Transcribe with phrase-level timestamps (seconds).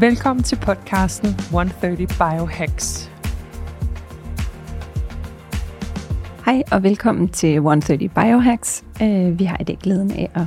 [0.00, 3.10] Velkommen til podcasten 130 Biohacks.
[6.44, 8.84] Hej og velkommen til 130 Biohacks.
[9.02, 10.46] Uh, vi har i dag glæden af at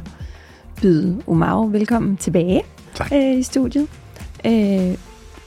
[0.82, 2.62] byde Omaro velkommen tilbage
[2.96, 3.12] Tak.
[3.12, 3.88] uh, i studiet.
[4.46, 4.94] Uh,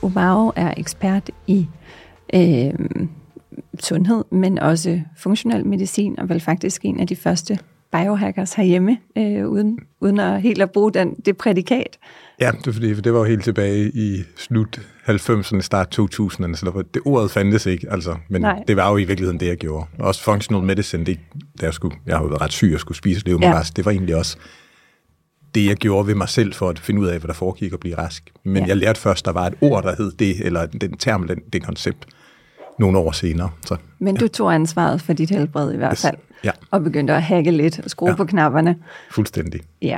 [0.03, 1.69] Omaro er ekspert i
[2.35, 2.75] uh,
[3.81, 7.59] sundhed, men også funktionel medicin, og vel faktisk en af de første
[7.93, 11.99] biohackers herhjemme, uh, uden, uden at helt at bruge den, det prædikat.
[12.41, 16.63] Ja, det, fordi, for det var jo helt tilbage i slut 90'erne, start 2000'erne, så
[16.67, 18.63] der var, det ordet fandtes ikke, altså, men Nej.
[18.69, 19.87] det var jo i virkeligheden det, jeg gjorde.
[19.99, 21.19] Også functional medicine, det,
[21.61, 23.57] da jeg, skulle, jeg har jo været ret syg og skulle spise med Ja.
[23.57, 23.63] ja.
[23.77, 24.37] det var egentlig også
[25.55, 27.81] det, jeg gjorde ved mig selv for at finde ud af, hvad der foregik og
[27.81, 28.31] blive rask.
[28.45, 28.61] Men Ja.
[28.61, 28.67] ja.
[28.67, 31.63] jeg lærte først, der var et ord, der hed det, eller den term, den, det
[31.63, 32.07] koncept,
[32.79, 33.51] nogle år senere.
[33.67, 36.03] Så Men du tog ansvaret for dit helbred i hvert Yes.
[36.03, 36.51] fald, Ja.
[36.71, 38.13] og begyndte at hacke lidt og skrue ja.
[38.13, 38.17] Ja.
[38.17, 38.77] på knapperne.
[39.11, 39.61] fuldstændig.
[39.83, 39.97] Ja.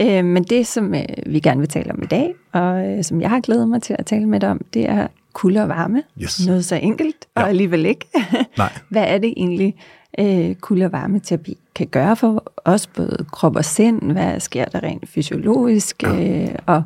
[0.00, 3.20] Øh, men det, som øh, vi gerne vil tale om i dag, og øh, som
[3.20, 6.02] jeg har glædet mig til at tale med dig om, det er kulde og varme.
[6.22, 6.46] Yes.
[6.46, 7.48] Noget så enkelt, og Ja.
[7.48, 8.06] alligevel ikke.
[8.58, 8.72] Nej.
[8.90, 9.74] Hvad er det egentlig,
[10.18, 14.12] øh, kulde- og varmeterapi kan gøre for os, både krop og sind?
[14.12, 16.04] Hvad sker der rent fysiologisk?
[16.06, 16.82] Øh, og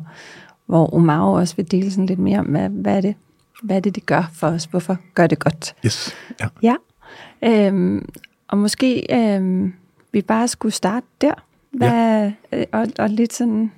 [0.65, 3.15] hvor Omaro også vil dele sådan lidt mere om, hvad, hvad, er det,
[3.63, 4.65] hvad er det, det gør for os?
[4.65, 5.75] Hvorfor gør det godt?
[5.85, 6.15] Yes.
[6.41, 6.47] Ja.
[6.61, 6.75] Ja,
[7.67, 8.09] øhm,
[8.47, 9.73] og måske øhm,
[10.11, 11.33] vi bare skulle starte der,
[11.71, 13.71] hvad, øh, og, og lidt sådan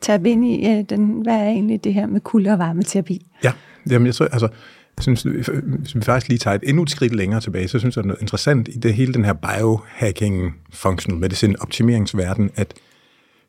[0.00, 3.26] tabe ind i, øh, den, hvad er egentlig det her med kulde- og varmeterapi?
[3.44, 3.52] Ja,
[3.90, 4.48] jamen jeg tror, altså,
[4.96, 7.96] jeg synes, hvis vi faktisk lige tager et endnu et skridt længere tilbage, så synes
[7.96, 12.74] jeg, det er noget interessant i det hele den her biohacking, functional medicine, optimeringsverden, at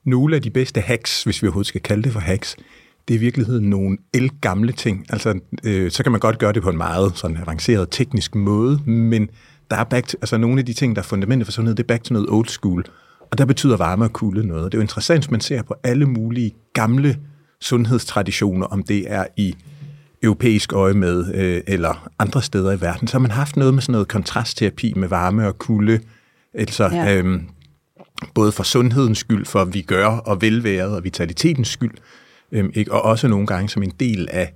[0.03, 2.55] nogle af de bedste hacks, hvis vi overhovedet skal kalde det for hacks,
[3.07, 5.05] det er i virkeligheden nogle elgamle ting.
[5.09, 8.79] Altså, øh, så kan man godt gøre det på en meget sådan avanceret teknisk måde,
[8.85, 9.29] men
[9.71, 11.83] der er back to, altså nogle af de ting, der er fundamentet for sundhed, det
[11.83, 12.85] er back to noget old school.
[13.31, 14.65] Og der betyder varme og kulde noget.
[14.65, 17.17] Det er jo interessant, hvis man ser på alle mulige gamle
[17.61, 19.55] sundhedstraditioner, om det er i
[20.23, 23.81] europæisk øje med, øh, eller andre steder i verden, så har man haft noget med
[23.81, 25.99] sådan noget kontrastterapi med varme og kulde,
[26.53, 27.15] altså ja.
[27.15, 27.47] øhm,
[28.33, 31.97] både for sundhedens skyld, for vi gør og velværet og vitalitetens skyld,
[32.51, 32.91] øhm, ikke?
[32.91, 34.53] og også nogle gange som en del af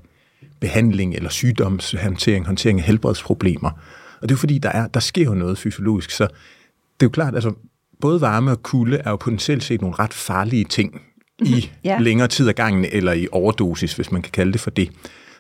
[0.60, 3.72] behandling eller sygdomshåndtering, håndtering af helbredsproblemer.
[4.22, 7.06] Og det er jo fordi, der, er, der sker jo noget fysiologisk, så det er
[7.06, 7.54] jo klart, altså
[8.02, 11.02] både varme og kulde er jo potentielt set nogle ret farlige ting
[11.40, 12.00] i Ja.
[12.00, 14.90] længere tid ad gangen, eller i overdosis, hvis man kan kalde det for det.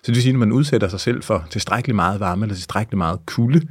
[0.04, 2.56] Så det vil sige, at når man udsætter sig selv for tilstrækkeligt meget varme eller
[2.56, 3.68] tilstrækkeligt meget kulde,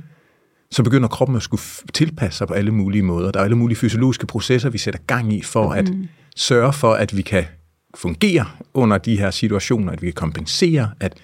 [0.71, 1.63] så begynder kroppen at skulle
[1.95, 3.31] tilpasse sig på alle mulige måder.
[3.31, 5.93] Der er alle mulige fysiologiske processer, vi sætter gang i for at
[6.37, 7.45] sørge for, at vi kan
[7.95, 11.15] fungere under de her situationer, at vi kan kompensere, at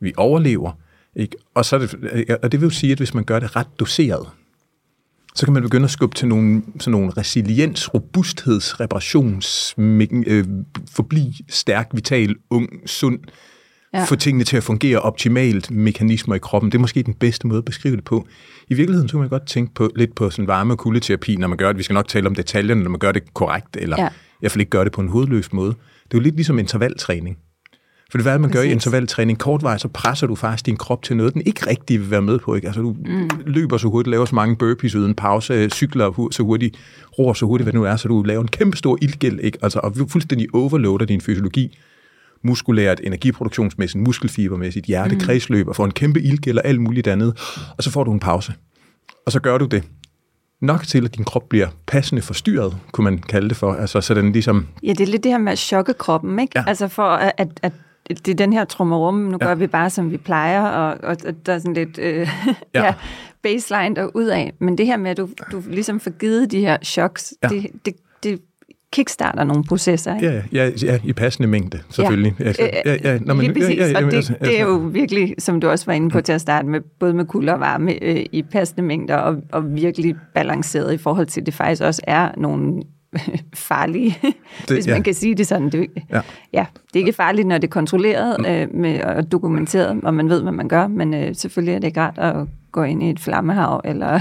[0.00, 0.72] vi overlever.
[1.16, 1.36] Ikke?
[1.54, 1.94] Og, så det,
[2.42, 4.26] og det vil jo sige, at hvis man gør det ret doseret,
[5.34, 9.74] så kan man begynde at skubbe til nogle, sådan nogle resiliens, robustheds, reparations,
[10.26, 10.44] øh,
[10.90, 13.18] forblive stærk, vital, ung, sund,
[13.94, 14.04] Ja.
[14.04, 16.72] få tingene til at fungere optimalt, mekanismer i kroppen.
[16.72, 18.26] Det er måske den bedste måde at beskrive det på.
[18.68, 21.48] I virkeligheden så kan man godt tænke på, lidt på sådan varme- og kuldeterapi, når
[21.48, 21.78] man gør det.
[21.78, 24.08] Vi skal nok tale om detaljerne, når man gør det korrekt, eller ja.
[24.08, 25.70] i hvert fald ikke gør det på en hovedløs måde.
[26.04, 27.38] Det er jo lidt ligesom intervaltræning.
[28.12, 28.72] For det hvad man gør i Præcis.
[28.72, 29.38] intervaltræning.
[29.38, 32.38] Kortvej, så presser du faktisk din krop til noget, den ikke rigtig vil være med
[32.38, 32.54] på.
[32.54, 32.66] Ikke?
[32.66, 33.30] Altså, du mm.
[33.46, 36.76] løber så hurtigt, laver så mange burpees uden pause, cykler så hurtigt,
[37.18, 39.58] roer så hurtigt, hvad nu er, så du laver en kæmpe stor ildgæld, ikke?
[39.62, 41.78] Altså, og fuldstændig overloader din fysiologi
[42.44, 47.38] muskulært, energiproduktionsmæssigt, muskelfibermæssigt, hjertekredsløb, og får en kæmpe ildgæld og alt muligt andet,
[47.76, 48.54] og så får du en pause.
[49.26, 49.84] Og så gør du det
[50.60, 53.72] nok til, at din krop bliver passende forstyrret, kunne man kalde det for.
[53.72, 56.52] Altså, så den ligesom Ja, det er lidt det her med at chokke kroppen, ikke?
[56.56, 56.64] Ja.
[56.66, 57.72] Altså for at, at
[58.12, 59.46] det er den her trummerum, nu ja.
[59.46, 62.28] Gør vi bare, som vi plejer, og, og, og der er sådan lidt øh,
[62.74, 62.84] ja.
[62.84, 62.94] Ja.
[63.42, 64.52] baseline ud af.
[64.58, 67.48] Men det her med, at du, du ligesom får givet de her choks, ja.
[67.48, 68.40] Det, det, det
[68.92, 70.26] kickstarter nogle processer, ikke?
[70.26, 72.34] Ja, ja, ja, i passende mængde, selvfølgelig.
[72.38, 72.44] Ja.
[72.44, 75.34] Altså, ja, ja, Nå, Lige præcis, ja, ja, og det, altså, det er jo virkelig,
[75.38, 78.04] som du også var inde på til at starte med, både med kulde og varme
[78.04, 82.02] øh, i passende mængder, og, og virkelig balanceret i forhold til, at det faktisk også
[82.06, 82.82] er nogle
[83.54, 85.02] farlige, det, hvis man ja.
[85.02, 85.70] kan sige det sådan.
[85.70, 86.20] Det, Ja.
[86.52, 90.28] ja, det er ikke farligt, når det er kontrolleret øh, med, og dokumenteret, og man
[90.28, 92.36] ved, hvad man gør, men øh, selvfølgelig er det ikke rart at
[92.72, 94.20] gå ind i et flammehav, eller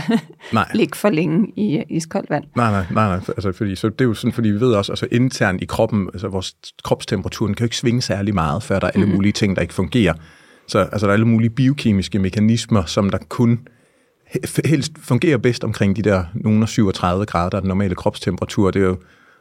[0.78, 2.44] ligge for længe i iskoldt vand.
[2.56, 3.16] Nej, nej, nej, nej.
[3.28, 6.10] Altså, fordi, så det er jo sådan, fordi vi ved også, altså internt i kroppen,
[6.14, 9.16] altså vores kropstemperaturen kan jo ikke svinge særlig meget, før der er alle Mhm.
[9.16, 10.14] mulige ting, der ikke fungerer.
[10.68, 13.60] Så altså, der er alle mulige biokemiske mekanismer, som der kun
[14.66, 18.72] helst fungerer bedst omkring de der nogle 37 grader, der er den normale kropstemperatur.
[18.72, 18.98] Det er jo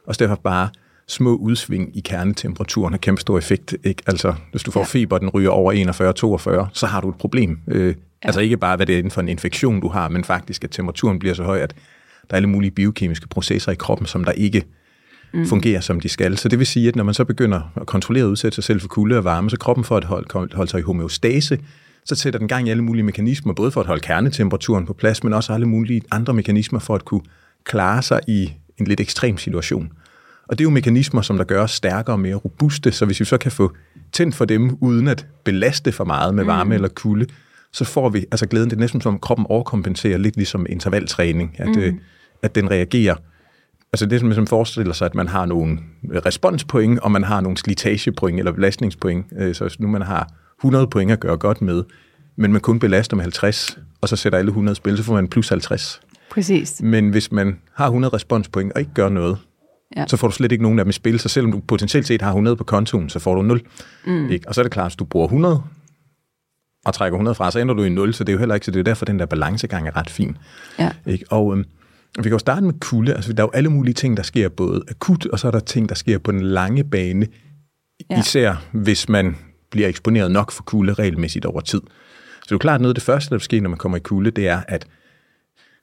[0.07, 0.69] også derfor bare
[1.07, 3.75] små udsving i kernetemperaturen har kæmpe stor effekt.
[3.83, 4.03] Ikke?
[4.07, 4.85] Altså, hvis du får Ja.
[4.85, 7.59] feber, den ryger over 41-42, så har du et problem.
[7.67, 7.93] Øh, ja.
[8.21, 10.71] Altså ikke bare, hvad det er inden for en infektion, du har, men faktisk, at
[10.71, 11.73] temperaturen bliver så høj, at
[12.29, 14.63] der er alle mulige biokemiske processer i kroppen, som der ikke
[15.33, 15.47] mm.
[15.47, 16.37] fungerer, som de skal.
[16.37, 18.81] Så det vil sige, at når man så begynder at kontrollere at udsætte sig selv
[18.81, 21.59] for kulde og varme, så kroppen for at holde, holde sig i homeostase,
[22.05, 25.23] så sætter den gang i alle mulige mekanismer, både for at holde kernetemperaturen på plads,
[25.23, 27.21] men også alle mulige andre mekanismer for at kunne
[27.63, 29.91] klare sig i en lidt ekstrem situation.
[30.47, 33.19] Og det er jo mekanismer, som der gør os stærkere og mere robuste, så hvis
[33.19, 33.71] vi så kan få
[34.11, 36.71] tændt for dem, uden at belaste for meget med varme mm.
[36.71, 37.25] eller kulde,
[37.71, 38.69] så får vi altså glæden.
[38.69, 41.99] Det er næsten som om kroppen overkompenserer, lidt ligesom intervaltræning, at, mm.
[42.41, 43.15] at den reagerer.
[43.93, 45.79] Altså det er som man forestiller sig, at man har nogle
[46.25, 49.25] responspoint, og man har nogle slitagepoint eller belastningspoint.
[49.37, 51.83] Øh, Så hvis nu man har 100 point at gøre godt med,
[52.35, 55.27] men man kun belaster med 50, og så sætter alle 100 spil, så får man
[55.27, 56.01] plus 50.
[56.31, 56.81] Præcis.
[56.81, 59.37] Men hvis man har 100 responspoint og ikke gør noget,
[59.97, 60.05] Ja.
[60.07, 61.19] så får du slet ikke nogen af dem i spil.
[61.19, 63.61] Så selvom du potentielt set har 100 på kontoen, så får du 0.
[64.05, 64.29] Mm.
[64.29, 64.47] Ikke?
[64.47, 65.63] Og så er det klart, at hvis du bruger 100
[66.85, 68.65] og trækker 100 fra, så ender du i 0, så det er jo heller ikke,
[68.65, 70.37] så det er derfor, den der balancegang er ret fin.
[70.79, 70.91] Ja.
[71.07, 71.25] Ikke?
[71.29, 71.65] Og øhm,
[72.17, 73.13] vi kan jo starte med kulde.
[73.13, 75.59] Altså, der er jo alle mulige ting, der sker både akut, og så er der
[75.59, 77.27] ting, der sker på den lange bane.
[78.09, 78.19] Ja.
[78.19, 79.35] Især hvis man
[79.71, 81.81] bliver eksponeret nok for kulde regelmæssigt over tid.
[81.81, 83.97] Så det er jo klart, noget af det første, der vil ske, når man kommer
[83.97, 84.87] i kulde, det er, at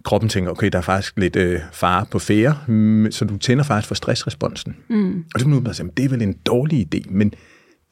[0.05, 3.65] kroppen tænker, okay, der er faktisk lidt øh, fare på fære, mm, så du tænder
[3.65, 4.77] faktisk for stressresponsen.
[4.89, 5.25] Mm.
[5.35, 7.33] Og det må man sige, det er vel en dårlig idé, men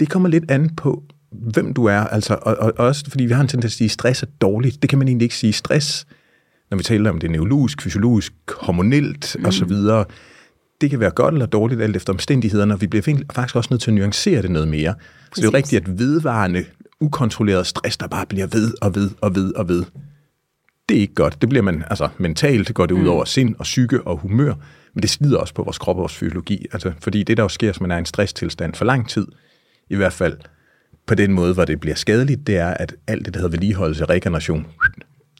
[0.00, 1.02] det kommer lidt an på,
[1.32, 3.86] hvem du er, altså, og, og også fordi vi har en tendens til at sige,
[3.86, 4.82] at stress er dårligt.
[4.82, 5.52] Det kan man egentlig ikke sige.
[5.52, 6.06] Stress,
[6.70, 9.46] når vi taler om det neurologisk, fysiologisk, hormonelt mm.
[9.46, 9.72] osv.,
[10.80, 13.82] det kan være godt eller dårligt, alt efter omstændighederne, og vi bliver faktisk også nødt
[13.82, 14.94] til at nuancere det noget mere.
[14.94, 15.54] Så det er jo Præcis.
[15.72, 16.64] rigtigt, at vedvarende,
[17.00, 19.84] ukontrolleret stress, der bare bliver ved og ved og ved og ved,
[20.88, 21.40] det er ikke godt.
[21.40, 24.54] Det bliver man, altså mentalt går det ud over sind og psyke og humør,
[24.94, 26.66] men det slider også på vores krop og vores fysiologi.
[26.72, 29.26] Altså, fordi det, der jo sker, hvis man er i en stresstilstand for lang tid,
[29.90, 30.36] i hvert fald
[31.06, 34.04] på den måde, hvor det bliver skadeligt, det er, at alt det, der hedder vedligeholdelse
[34.04, 34.66] og regeneration,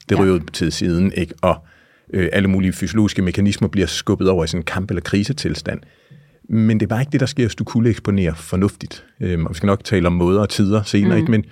[0.09, 0.21] det Ja.
[0.21, 1.33] ryger ud til siden, ikke?
[1.41, 1.65] og
[2.13, 5.79] øh, alle mulige fysiologiske mekanismer bliver skubbet over i sådan en kamp- eller krisetilstand.
[6.49, 9.05] Men det er bare ikke det, der sker, hvis du kunne eksponere fornuftigt.
[9.21, 11.17] Øhm, og vi skal nok tale om måder og tider senere, mm.
[11.17, 11.31] ikke?
[11.31, 11.45] men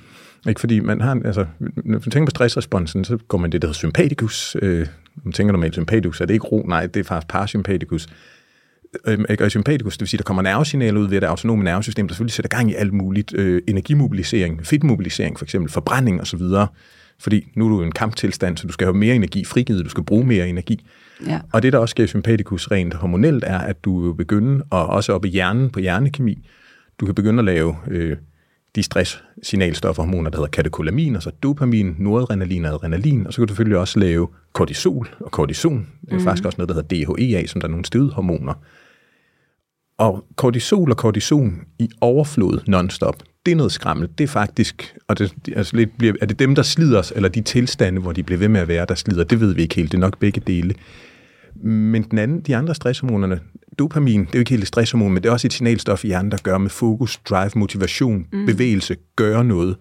[0.47, 3.67] ikke fordi man har, altså, når man tænker på stressresponsen, så går man det, der
[3.67, 4.55] hedder sympaticus.
[4.61, 4.87] Øh,
[5.23, 6.65] man tænker normalt sympaticus, er det ikke ro?
[6.67, 8.07] Nej, det er faktisk parasympaticus.
[9.07, 12.07] Øhm, og i sympaticus, det vil sige, der kommer nervesignaler ud ved det autonome nervesystem,
[12.07, 13.33] der selvfølgelig sætter gang i alt muligt.
[13.35, 16.41] Øh, energimobilisering, fedtmobilisering for eksempel, forbrænding osv.
[17.19, 19.89] Fordi nu er du i en kamptilstand, så du skal have mere energi frigivet, du
[19.89, 20.85] skal bruge mere energi.
[21.27, 21.39] Ja.
[21.53, 24.87] Og det, der også sker i sympaticus rent hormonelt, er, at du vil begynde, og
[24.87, 26.47] også op i hjernen på hjernekemi,
[26.99, 28.17] du kan begynde at lave øh,
[28.75, 33.77] de stresssignalstofferhormoner, der hedder katecholamin, altså dopamin, noradrenalin og adrenalin, og så kan du selvfølgelig
[33.77, 35.87] også lave kortisol og kortison.
[36.11, 36.19] Mm.
[36.19, 38.53] faktisk også noget, der hedder DHEA, som der er nogle stødhormoner.
[39.97, 44.09] Og kortisol og kortison i overflod non-stop, det er noget skrammel.
[44.17, 47.29] Det er faktisk, og det, altså lidt bliver, er det dem, der slider os, eller
[47.29, 49.75] de tilstande, hvor de bliver ved med at være, der slider, det ved vi ikke
[49.75, 49.91] helt.
[49.91, 50.73] Det er nok begge dele.
[51.63, 53.39] Men den anden, de andre stresshormonerne,
[53.79, 56.07] dopamin, det er jo ikke helt et stresshormon, men det er også et signalstof i
[56.07, 58.45] hjernen, der gør med fokus, drive, motivation, mm.
[58.45, 59.75] bevægelse, gøre noget.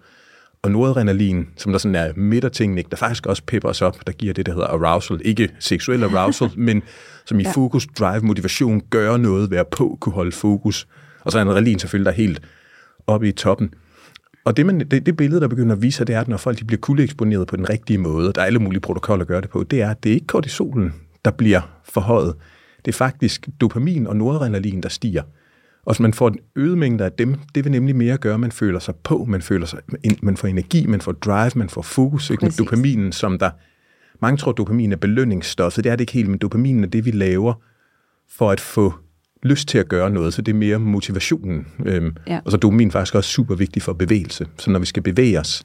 [0.65, 4.33] Og noradrenalin, som der sådan er midtertingene, der faktisk også pepper os op, der giver
[4.33, 5.21] det, der hedder arousal.
[5.25, 6.83] Ikke seksuel arousal, men
[7.25, 7.51] som i Ja.
[7.51, 10.87] fokus, drive, motivation, gøre noget, være på, kunne holde fokus.
[11.23, 12.41] Og så er adrenalin selvfølgelig der er helt
[13.07, 13.73] oppe i toppen.
[14.45, 16.37] Og det, man, det, det billede, der begynder at vise sig, det er, at når
[16.37, 19.41] folk de bliver kuldeeksponeret på den rigtige måde, der er alle mulige protokoller at gøre
[19.41, 20.93] det på, det er, at det er ikke kortisolen,
[21.25, 22.33] der bliver forhøjet.
[22.85, 25.23] Det er faktisk dopamin og noradrenalin, der stiger.
[25.85, 28.39] Og hvis man får en øget mængde af dem, det vil nemlig mere gøre, at
[28.39, 29.79] man føler sig på, man, føler sig,
[30.21, 32.29] man får energi, man får drive, man får fokus.
[32.29, 32.45] Ikke?
[32.45, 33.49] Med dopaminen, som der...
[34.21, 35.83] Mange tror, at dopamin er belønningsstoffet.
[35.83, 37.53] Det er det ikke helt, men dopaminen er det, vi laver
[38.29, 38.93] for at få
[39.43, 41.67] lyst til at gøre noget, så det er mere motivationen.
[41.85, 42.39] Øhm, Ja.
[42.45, 44.45] Og så er dopamin faktisk også super vigtig for bevægelse.
[44.57, 45.63] Så når vi skal bevæge os,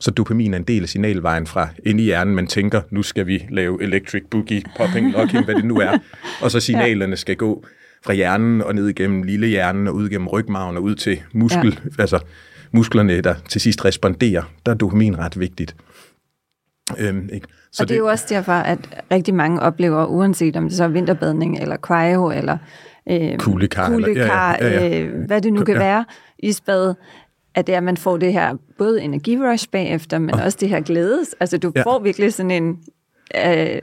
[0.00, 2.34] så dopamin er en del af signalvejen fra inde i hjernen.
[2.34, 5.98] Man tænker, nu skal vi lave electric boogie, popping, locking, hvad det nu er.
[6.42, 7.64] Og så signalerne skal gå
[8.04, 11.80] fra hjernen og ned igennem lille hjernen og ud igennem rygmarven og ud til muskel,
[11.84, 12.02] ja.
[12.02, 12.18] altså
[12.72, 14.42] musklerne, der til sidst responderer.
[14.66, 15.76] Der er dopamin ret vigtigt.
[16.98, 17.46] Øhm, ikke?
[17.72, 20.84] Så og det er jo også derfor, at rigtig mange oplever, uanset om det så
[20.84, 22.58] er vinterbadning, eller cryo, eller
[23.10, 25.00] øh, Kuldekar, eller- kuldekar ja, ja, ja, ja.
[25.02, 25.80] Øh, hvad det nu kan Ja.
[25.80, 26.04] være,
[26.38, 26.94] isbad,
[27.54, 30.68] at det er, at man får det her både energirush bagefter, men og, også det
[30.68, 31.20] her glæde.
[31.40, 31.82] Altså du Ja.
[31.82, 32.78] får virkelig sådan en
[33.46, 33.78] øh,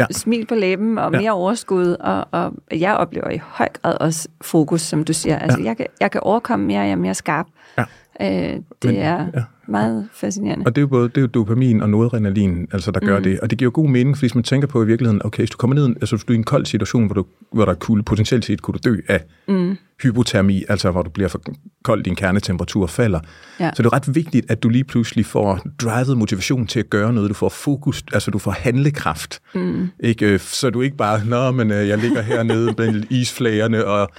[0.00, 0.06] Ja.
[0.10, 1.20] smil på læben og Ja.
[1.20, 5.38] mere overskud, og, og jeg oplever i høj grad også fokus, som du siger.
[5.38, 5.64] Altså Ja.
[5.64, 7.46] jeg, kan, jeg kan overkomme mere, jeg er mere skarp.
[7.78, 7.84] Ja.
[8.20, 9.42] Øh, det Men- er ja.
[9.68, 10.66] meget fascinerende.
[10.66, 13.22] Og det er jo både det er jo dopamin og noradrenalin, altså der gør mm.
[13.24, 13.40] det.
[13.40, 15.50] Og det giver jo god mening, fordi hvis man tænker på i virkeligheden, okay, hvis
[15.50, 17.72] du kommer ned, altså hvis du er i en kold situation, hvor, du, hvor der
[17.72, 19.76] er kulde, potentielt set kunne du dø af mm.
[20.02, 21.40] Hypotermi, altså hvor du bliver for
[21.84, 23.20] kold, din kernetemperatur falder.
[23.60, 23.70] Ja.
[23.74, 27.12] Så det er ret vigtigt, at du lige pludselig får drivet motivation til at gøre
[27.12, 29.40] noget, du får fokus, altså du får handlekraft.
[29.54, 29.88] Mm.
[30.00, 34.10] Ikke, øh, så du ikke bare, nå, men øh, jeg ligger hernede blandt isflagerne, og,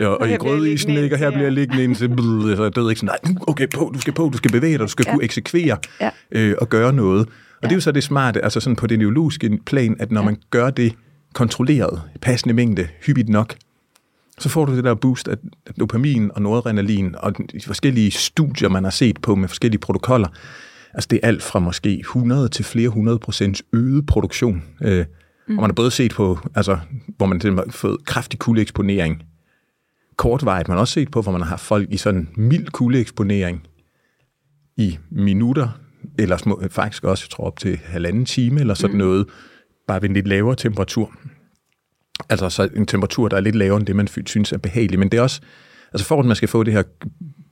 [0.00, 2.90] og, og i grødisen, ikke, og her bliver jeg liggende indtil, blød, så jeg døde
[2.90, 5.12] ikke sådan, nej, okay, på, du skal på, du skal bevæge dig, du skal ja.
[5.12, 6.10] kunne eksekvere Ja.
[6.32, 7.20] øh, og gøre noget.
[7.20, 7.66] Og ja.
[7.66, 10.24] det er jo så det smarte, altså sådan på det neurologiske plan, at når ja.
[10.24, 10.92] man gør det
[11.34, 13.54] kontrolleret, passende mængde, hyppigt nok,
[14.40, 15.36] så får du det der boost af
[15.80, 20.28] dopamin og noradrenalin og de forskellige studier, man har set på med forskellige protokoller.
[20.94, 24.62] Altså det er alt fra måske 100 til flere hundrede procents øget produktion.
[24.82, 25.04] Øh,
[25.48, 25.58] mm.
[25.58, 26.78] Og man har både set på, altså,
[27.16, 29.22] hvor man har fået kraftig kuldeeksponering
[30.16, 30.68] kortvarigt.
[30.68, 33.62] Man har også set på, hvor man har haft folk i sådan mild kuldeeksponering
[34.76, 35.68] i minutter,
[36.18, 38.98] eller små, faktisk også, jeg tror, op til halvanden time, eller sådan mm.
[38.98, 39.26] noget,
[39.88, 41.12] bare ved en lidt lavere temperatur.
[42.28, 44.98] Altså så en temperatur, der er lidt lavere end det, man synes er behagelig.
[44.98, 45.40] Men det er også,
[45.92, 46.82] altså for at man skal få det her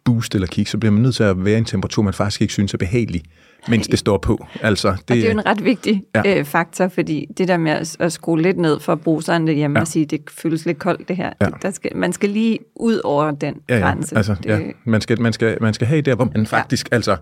[0.04, 2.40] boost eller kick, så bliver man nødt til at være i en temperatur, man faktisk
[2.42, 3.22] ikke synes er behagelig,
[3.68, 4.46] mens det står på.
[4.60, 6.38] Altså, det, Og det er jo en ret vigtig Ja.
[6.38, 9.80] øh, faktor, fordi det der med at, at skrue lidt ned for bruseren derhjemme Ja.
[9.80, 11.44] og sige, det føles lidt koldt det her, Ja.
[11.46, 11.50] ja.
[11.62, 14.16] der skal, man skal lige ud over den ja, ja, grænse.
[14.16, 16.96] altså, det, ja, man, skal, man, skal, man skal have der, hvor man faktisk ja.
[16.96, 17.16] altså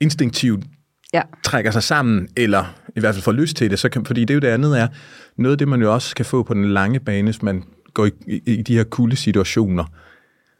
[0.00, 0.64] instinktivt
[1.12, 1.22] ja.
[1.44, 4.30] trækker sig sammen, eller i hvert fald får lyst til det, så kan, fordi det
[4.30, 4.88] er jo det andet er,
[5.36, 8.06] noget af det, man jo også kan få på den lange bane, hvis man går
[8.06, 9.84] i, i, i de her kulde situationer,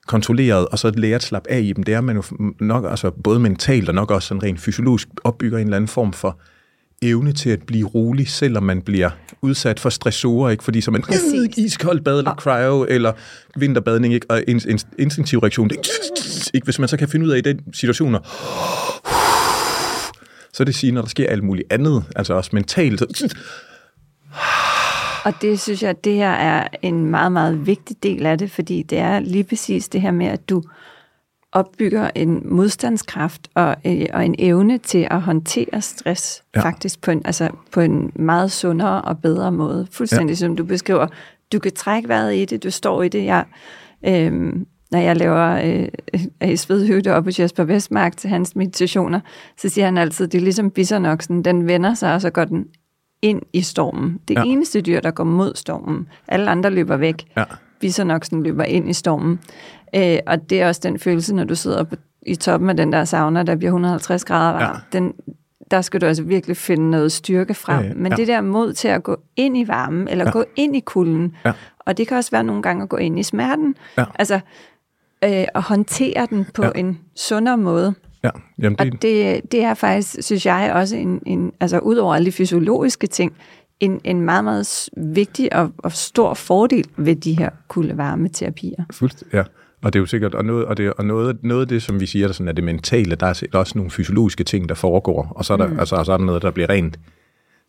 [0.06, 2.22] kontrolleret, og så lære at slappe af i dem, det er, at man jo
[2.60, 6.12] nok, altså både mentalt og nok også sådan rent fysiologisk opbygger en eller anden form
[6.12, 6.40] for
[7.02, 9.10] evne til at blive rolig, selvom man bliver
[9.42, 10.64] udsat for stressorer, ikke?
[10.64, 11.58] Fordi så man Præcis.
[11.58, 13.12] iskoldt bad, eller cryo, eller
[13.56, 14.26] vinterbadning, ikke?
[14.30, 15.88] og en, en instinktiv reaktion, det,
[16.54, 16.64] ikke?
[16.64, 18.18] hvis man så kan finde ud af i den situationer,
[20.60, 23.34] så det sige, når der sker alt muligt andet, altså også mentalt, så,
[25.24, 28.50] Og det synes jeg, at det her er en meget, meget vigtig del af det,
[28.50, 30.62] fordi det er lige præcis det her med, at du
[31.52, 36.60] opbygger en modstandskraft og, øh, og en evne til at håndtere stress ja.
[36.62, 39.86] faktisk på en, altså på en meget sundere og bedre måde.
[39.90, 40.38] Fuldstændig ja.
[40.38, 41.06] som du beskriver.
[41.52, 43.24] Du kan trække vejret i det, du står i det.
[43.24, 43.44] Jeg,
[44.06, 44.52] øh,
[44.92, 45.60] når jeg laver
[46.42, 49.20] øh, svedhøvde op hos Jesper Vestmark til hans meditationer,
[49.58, 52.66] så siger han altid, det er ligesom bisonoksen, den vender sig, og så går den
[53.22, 54.18] ind i stormen.
[54.28, 54.42] Det Ja.
[54.46, 56.08] eneste dyr, der går mod stormen.
[56.28, 57.24] Alle andre løber væk.
[57.36, 57.44] Ja.
[57.80, 59.40] Bisonoksen løber ind i stormen.
[59.94, 62.92] Øh, og det er også den følelse, når du sidder på, i toppen af den
[62.92, 64.76] der sauna, der bliver 150 grader varm.
[64.92, 64.98] Ja.
[64.98, 65.12] Den,
[65.70, 67.82] der skal du altså virkelig finde noget styrke frem.
[67.82, 67.94] Ja, ja.
[67.96, 70.30] Men det der mod til at gå ind i varmen, eller Ja.
[70.30, 71.52] gå ind i kulden, Ja.
[71.78, 74.04] og det kan også være nogle gange at gå ind i smerten, Ja.
[74.14, 74.40] altså
[75.24, 76.70] øh, at håndtere den på Ja.
[76.74, 77.94] en sundere måde.
[78.24, 81.96] ja, jamen det, Og det, det er faktisk, synes jeg, også en, en altså ud
[81.96, 83.32] over alle de fysiologiske ting,
[83.80, 88.84] en, en meget, meget vigtig og, og stor fordel ved de her kulde varmeterapier.
[88.92, 89.42] Fuldst, ja.
[89.82, 92.00] Og det er jo sikkert, og noget, og det, og noget, noget af det, som
[92.00, 95.32] vi siger, der sådan er det mentale, der er også nogle fysiologiske ting, der foregår,
[95.36, 95.78] og så er der, mm.
[95.78, 96.98] altså, og så er der noget, der bliver rent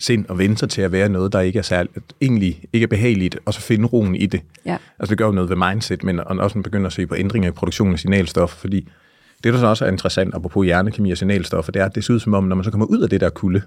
[0.02, 2.88] sind og vende sig til at være noget, der ikke er særligt, egentlig ikke er
[2.88, 4.42] behageligt, og så finde roen i det.
[4.66, 4.78] Ja.
[5.00, 7.16] Altså det gør jo noget ved mindset, men og også man begynder at se på
[7.16, 8.90] ændringer i produktionen af signalstoffer, fordi
[9.44, 12.14] det, der så også er interessant, apropos hjernekemi og signalstoffer, det er, at det ser
[12.14, 13.62] ud som om, når man så kommer ud af det der kulde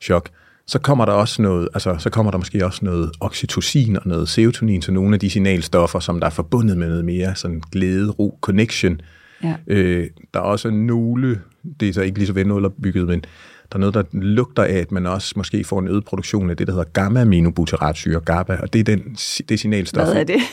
[0.00, 0.30] chok,
[0.66, 4.28] så kommer der også noget, altså så kommer der måske også noget oxytocin og noget
[4.28, 8.10] serotonin, så nogle af de signalstoffer, som der er forbundet med noget mere sådan glæde,
[8.10, 9.00] ro, connection.
[9.42, 9.56] Ja.
[9.66, 11.40] Øh, der er også nogle,
[11.80, 13.24] det er så ikke lige så venålopbygget, men
[13.72, 16.56] der er noget, der lugter af, at man også måske får en øget produktion af
[16.56, 19.16] det, der hedder gamma-aminobutyratsyre, GABA, og det er den,
[19.48, 20.06] det signalstof.
[20.06, 20.40] Hvad er det?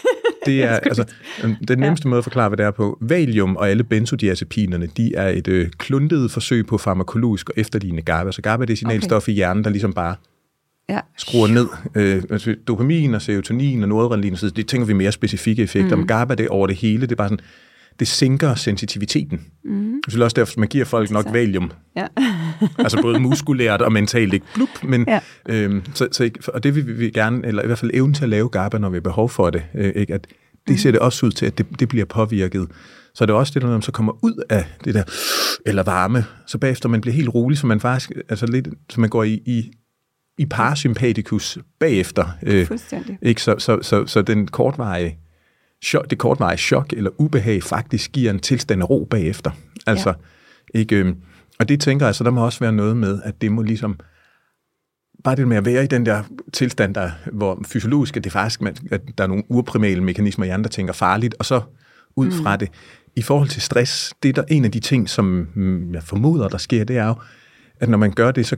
[0.45, 1.05] Det er, altså,
[1.67, 2.09] den nemmeste ja.
[2.09, 2.97] måde at forklare, hvad det er på.
[3.01, 8.31] Valium og alle benzodiazepinerne, de er et øh, kluntet forsøg på farmakologisk og efterlignende GABA.
[8.31, 9.31] Så GABA det er signalstof okay.
[9.31, 10.15] i hjernen, der ligesom bare
[10.89, 10.99] Ja.
[11.17, 11.67] skruer ned.
[11.95, 15.95] Øh, altså, dopamin og serotonin og noradrenalin, så det tænker vi mere specifikke effekter.
[15.95, 15.99] Mm.
[15.99, 17.45] Men GABA det er over det hele, det er bare sådan,
[17.99, 19.41] det sænker sensitiviteten.
[19.65, 20.01] Mm.
[20.05, 21.71] Det er også derfor, man giver folk nok valium.
[21.95, 22.07] Ja.
[22.79, 24.45] altså både muskulært og mentalt, ikke?
[24.55, 25.19] Blup, men, Ja.
[25.49, 28.23] øhm, så, så, ikke- og det vil vi gerne, eller i hvert fald evnen til
[28.23, 30.13] at lave GABA, når vi har behov for det, øh, ikke?
[30.13, 30.27] at
[30.67, 32.67] det ser det også ud til, at det, det bliver påvirket.
[33.15, 35.03] Så er det også det, når man så kommer ud af det der,
[35.65, 39.09] eller varme, så bagefter man bliver helt rolig, så man faktisk, altså lidt, så man
[39.09, 39.71] går i, i,
[40.37, 42.25] i parasympaticus bagefter.
[42.43, 43.17] Øh, Fuldstændig.
[43.21, 43.41] ikke?
[43.41, 45.17] Så, så, så, så den kortvarige
[45.83, 49.51] chok, det kortvarige chok eller ubehag faktisk giver en tilstand af ro bagefter.
[49.87, 50.13] Altså,
[50.73, 50.79] ja.
[50.79, 51.15] ikke, øh,
[51.59, 53.99] og det tænker jeg, så der må også være noget med, at det må ligesom,
[55.23, 56.23] bare det med at være i den der
[56.53, 58.61] tilstand, der, hvor fysiologisk er det faktisk,
[58.91, 61.61] at der er nogle urprimale mekanismer i hjernen, der tænker farligt, og så
[62.15, 62.31] ud mm.
[62.31, 62.69] fra det.
[63.15, 66.47] I forhold til stress, det er der en af de ting, som mm, jeg formoder,
[66.47, 67.15] der sker, det er jo,
[67.79, 68.55] at når man gør det, så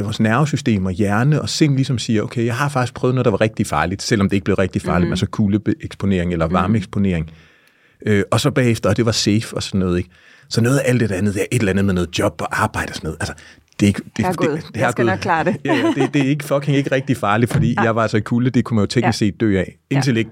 [0.00, 3.30] vores nervesystem og hjerne og sind ligesom siger, okay, jeg har faktisk prøvet noget, der
[3.30, 5.12] var rigtig farligt, selvom det ikke blev rigtig farligt, mm.
[5.12, 7.26] altså kuldeeksponering eller varmeeksponering.
[7.26, 8.12] Mm.
[8.12, 10.10] Øh, og så bagefter, og det var safe og sådan noget, ikke?
[10.48, 12.62] Så noget af alt det andet, det er et eller andet med noget job og
[12.62, 13.16] arbejde og sådan noget.
[13.20, 13.34] Altså,
[13.80, 15.56] det er ikke, det, det, det, det, jeg skal nok klare det.
[15.64, 17.82] ja, ja, det, det er ikke fucking ikke rigtig farligt, fordi ja.
[17.82, 19.26] jeg var så i kulde, det kunne man jo teknisk ja.
[19.26, 19.76] set dø af.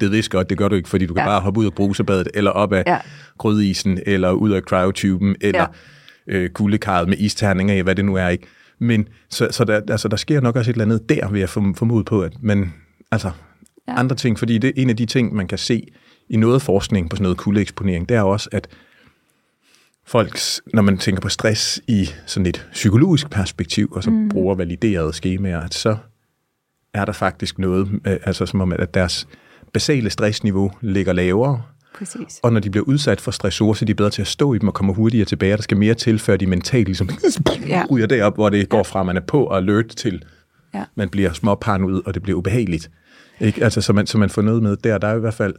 [0.01, 1.29] Det vidste godt, det gør du ikke, fordi du kan ja.
[1.29, 2.99] bare hoppe ud af brusebadet, eller op af ja.
[3.39, 5.67] grødisen, eller ud af cryotuben, eller
[6.29, 6.35] ja.
[6.37, 8.47] øh, kuldekarret med isterninger hvad det nu er, ikke?
[8.79, 11.49] Men så, så der, altså, der sker nok også et eller andet der, vil jeg
[11.49, 12.73] formode på, at man,
[13.11, 13.31] altså
[13.89, 13.99] ja.
[13.99, 15.87] andre ting, fordi det er en af de ting, man kan se
[16.29, 18.69] i noget forskning på sådan noget kuldeeksponering, det er også, at
[20.07, 24.29] folks, når man tænker på stress i sådan et psykologisk perspektiv, og så mm.
[24.29, 25.97] bruger validerede skemaer, at så
[26.95, 29.29] er der faktisk noget, øh, altså som om, at deres
[29.73, 31.63] basale stressniveau ligger lavere,
[31.99, 32.41] Præcis.
[32.43, 34.59] Og når de bliver udsat for stressorer, så er de bedre til at stå i
[34.59, 35.57] dem og komme hurtigere tilbage.
[35.57, 37.09] Der skal mere til, før de mentalt ligesom
[37.69, 37.85] ja.
[37.91, 40.25] ryger derop, hvor det går fra, at man er på og alert til,
[40.75, 40.85] ja.
[40.95, 42.91] man bliver småparanoid, og det bliver ubehageligt.
[43.41, 43.65] Ikke?
[43.65, 44.99] Altså, så, man, så man får noget med der.
[44.99, 45.55] Der er i hvert fald...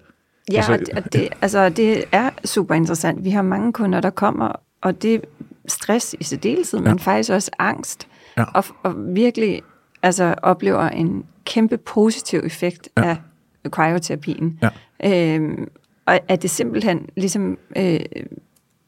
[0.52, 3.24] Ja, altså, og det, altså, det er super interessant.
[3.24, 4.52] Vi har mange kunder, der kommer,
[4.82, 5.20] og det er
[5.68, 6.90] stress i særdeleshed, ja.
[6.90, 8.08] men faktisk også angst.
[8.38, 8.44] Ja.
[8.44, 9.62] Og, og virkelig
[10.04, 13.18] altså, oplever en kæmpe positiv effekt ja.
[13.64, 14.60] af cryoterapien.
[14.62, 14.70] Ja.
[15.36, 15.68] Øhm,
[16.08, 18.00] og at det simpelthen ligesom øh,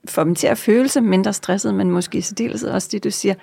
[0.07, 3.11] får dem til at føle sig mindre stresset, men måske i særdeleshed også det, du
[3.11, 3.33] siger,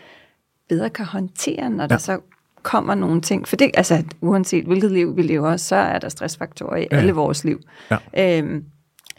[0.68, 1.88] bedre kan håndtere, når ja.
[1.88, 2.18] der så
[2.62, 3.48] kommer nogle ting.
[3.48, 6.96] For det, altså, uanset hvilket liv vi lever, så er der stressfaktorer i ja.
[6.96, 7.60] alle vores liv.
[7.90, 8.38] Ja.
[8.38, 8.64] Øhm,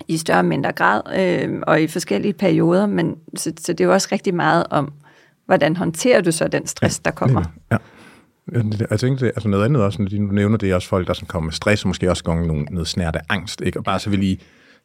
[0.08, 3.86] I større og mindre grad, øhm, og i forskellige perioder, men så, så det er
[3.86, 4.94] jo også rigtig meget om,
[5.46, 7.44] hvordan håndterer du så den stress, der kommer.
[7.72, 7.78] Ja.
[8.90, 11.28] Jeg tænkte, altså noget andet også, når du nævner det, er også folk, der som
[11.28, 13.62] kommer med stress, og måske også gange nogle, noget snært af angst.
[13.62, 13.80] Ikke?
[13.80, 14.40] Og bare så vil lige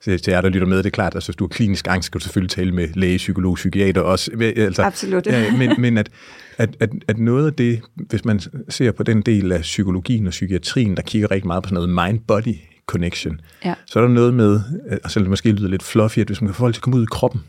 [0.04, 2.06] til jer, der lytter med, det er klart, at altså, hvis du har klinisk angst,
[2.06, 4.30] skal du selvfølgelig tale med læge, psykolog, psykiater også.
[4.56, 5.26] Altså, Absolut.
[5.26, 6.10] Ja, men men at,
[6.58, 10.30] at, at, at noget af det, hvis man ser på den del af psykologien og
[10.30, 13.74] psykiatrien, der kigger rigtig meget på sådan noget mind-body connection, ja.
[13.86, 14.60] så er der noget med,
[15.04, 16.82] og selvom det måske lyder lidt fluffy, at hvis man kan få folk til at
[16.82, 17.40] komme ud i kroppen,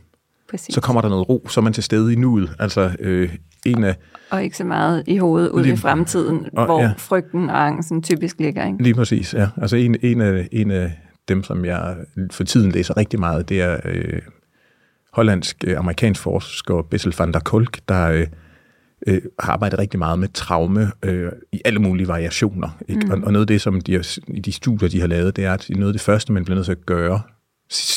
[0.50, 0.76] Præcis.
[0.76, 2.56] så kommer der noget ro, så er man til stede i nuet.
[2.60, 3.30] Altså øh,
[3.66, 3.96] en af...
[4.30, 6.94] Og ikke så meget i hovedet ud lige, i fremtiden, og, hvor ja.
[6.98, 8.68] frygten og angsten typisk ligger.
[8.68, 8.84] Ikke?
[8.84, 9.48] Lige præcis, ja.
[9.62, 10.92] Altså en, en, af, en af
[11.28, 11.96] dem, som jeg
[12.32, 14.22] for tiden læser rigtig meget, det er øh,
[15.14, 18.28] hollandsk-amerikansk øh, forsker Bessel van der Kolk, der øh,
[19.08, 22.70] øh, har arbejdet rigtig meget med traume øh, i alle mulige variationer.
[22.88, 23.06] Ikke?
[23.06, 23.12] Mm.
[23.12, 25.54] Og, og noget af det, som de, i de studier, de har lavet, det er,
[25.54, 27.22] at noget af det første, man bliver nødt til at gøre,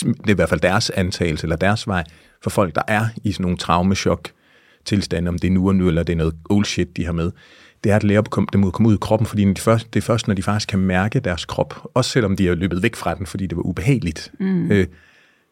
[0.03, 2.05] det er i hvert fald deres antagelse eller deres vej,
[2.43, 4.31] for folk, der er i sådan nogle traumechok
[4.87, 7.13] tilstande, om det er nu og nu, eller det er noget old shit, de har
[7.13, 7.31] med,
[7.85, 8.23] det er at lære
[8.53, 11.21] dem at komme ud i kroppen, fordi det er først, når de faktisk kan mærke
[11.21, 14.71] deres krop, også selvom de er løbet væk fra den, fordi det var ubehageligt, mm.
[14.71, 14.87] øh,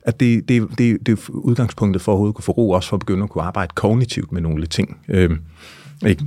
[0.02, 2.96] at det, det, det, det er udgangspunktet for at overhovedet kunne få ro, også for
[2.96, 5.00] at begynde at kunne arbejde kognitivt med nogle ting.
[5.08, 5.30] Øh,
[6.06, 6.24] ikke?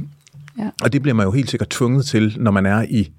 [0.59, 0.69] Ja.
[0.83, 3.11] Og det bliver man jo helt sikkert tvunget til, når man er i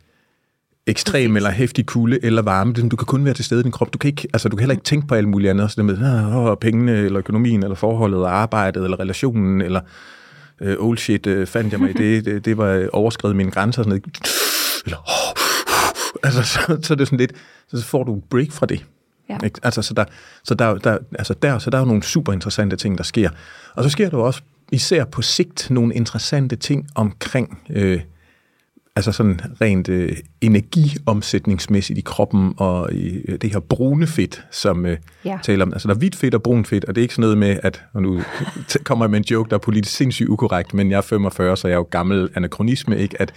[0.89, 2.73] ekstrem eller hæftig kulde eller varme.
[2.73, 3.93] Du kan kun være til stede i din krop.
[3.93, 5.71] Du kan, ikke, altså, du kan heller ikke tænke på alt muligt andet.
[5.71, 9.81] Så det med åh, pengene, eller økonomien, eller forholdet, og arbejdet, eller relationen, eller
[10.61, 12.25] øh, old shit, øh, fandt jeg mig i det.
[12.25, 13.83] Det, det var overskrevet mine grænser.
[13.83, 14.05] Sådan noget.
[14.85, 17.33] Eller, oh, altså, så, så, er det sådan lidt,
[17.69, 18.85] så får du en break fra det.
[19.29, 19.39] Ja.
[19.45, 19.61] Ikke?
[19.63, 20.05] Altså, så der,
[20.45, 23.31] så der, der, altså der, så der er jo nogle super interessante ting, der sker.
[23.75, 24.41] Og så sker der også
[24.73, 28.01] især på sigt nogle interessante ting omkring øh,
[28.99, 34.87] altså sådan rent øh, energiomsætningsmæssigt i kroppen, og i øh, det her brune fedt, som
[34.87, 35.39] øh, ja.
[35.43, 35.73] taler om.
[35.73, 37.59] Altså der er hvidt fedt og brun fedt, og det er ikke sådan noget med,
[37.63, 38.23] at, og nu
[38.85, 41.69] kommer jeg med en joke, der er politisk sindssygt ukorrekt, men jeg er 45, så
[41.69, 43.23] jeg er jo gammel anachronisme, ikke?
[43.23, 43.33] At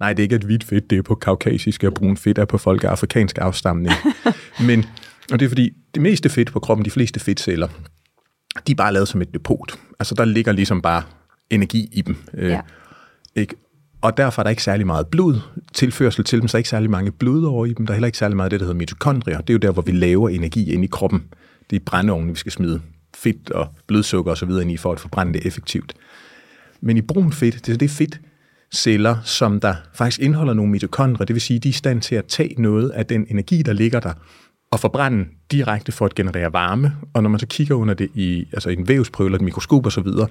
[0.00, 2.44] nej, det er ikke et hvidt fedt, det er på kaukasisk, og brun fedt er
[2.44, 3.94] på folk af afrikansk afstamning.
[4.68, 4.84] men,
[5.32, 7.68] og det er fordi, det meste fedt på kroppen, de fleste fedtceller,
[8.66, 9.78] de er bare lavet som et depot.
[9.98, 11.02] Altså der ligger ligesom bare
[11.50, 12.16] energi i dem.
[12.34, 12.60] Øh, ja.
[13.36, 13.54] Ikke?
[14.02, 15.40] Og derfor er der ikke særlig meget blod
[15.72, 17.86] tilførsel til dem, så er ikke særlig mange blod over i dem.
[17.86, 19.40] Der er heller ikke særlig meget af det, der hedder mitokondrier.
[19.40, 21.24] Det er jo der, hvor vi laver energi ind i kroppen.
[21.70, 22.80] Det er brændeovnen, vi skal smide
[23.16, 24.50] fedt og blodsukker osv.
[24.50, 25.94] ind i, for at forbrænde det effektivt.
[26.80, 28.20] Men i brun fedt, det er det fedt,
[28.74, 32.14] celler, som der faktisk indeholder nogle mitokondrier, det vil sige, de er i stand til
[32.14, 34.12] at tage noget af den energi, der ligger der,
[34.70, 36.92] og forbrænde direkte for at generere varme.
[37.14, 39.86] Og når man så kigger under det i, altså i en vævsprøve eller et mikroskop
[39.86, 40.26] osv., så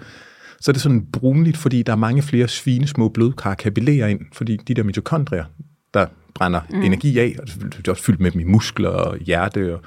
[0.68, 4.58] er det sådan brunligt, fordi der er mange flere svine små blodkar kapillerer ind, fordi
[4.58, 5.46] de der mitokondrier,
[5.94, 6.82] der brænder mm.
[6.82, 9.82] energi af, og det er også fyldt med dem i muskler og hjerte og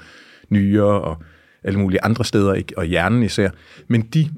[0.49, 1.23] nyrer og
[1.63, 2.77] alle mulige andre steder, ikke?
[2.77, 3.49] og hjernen især.
[3.87, 4.29] Men de,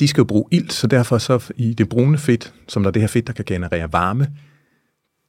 [0.00, 2.92] de skal jo bruge ilt, så derfor så i det brune fedt, som der er
[2.92, 4.26] det her fedt, der kan generere varme,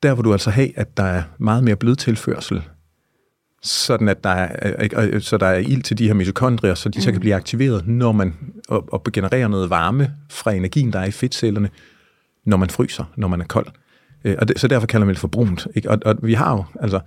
[0.03, 2.61] der vil du altså have, at der er meget mere blodtilførsel,
[3.63, 7.01] sådan at der er, så der er ild til de her mitokondrier, så de mm.
[7.01, 8.33] så kan blive aktiveret, når man
[8.67, 11.69] og, og genererer noget varme fra energien, der er i fedtcellerne,
[12.45, 13.67] når man fryser, når man er kold.
[14.23, 15.67] Øh, og det, så derfor kalder man det for brunt.
[15.75, 15.89] Ikke?
[15.89, 16.99] Og, og vi har jo altså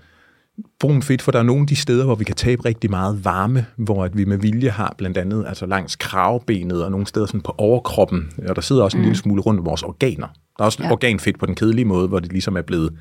[0.80, 3.24] brun fedt, for der er nogle af de steder, hvor vi kan tabe rigtig meget
[3.24, 7.26] varme, hvor at vi med vilje har blandt andet altså langs kravbenet og nogle steder
[7.26, 9.04] sådan på overkroppen, og der sidder også en mm.
[9.04, 10.26] lille smule rundt vores organer.
[10.58, 10.92] Der er også ja.
[10.92, 12.92] organfedt på den kedelige måde, hvor det ligesom er blevet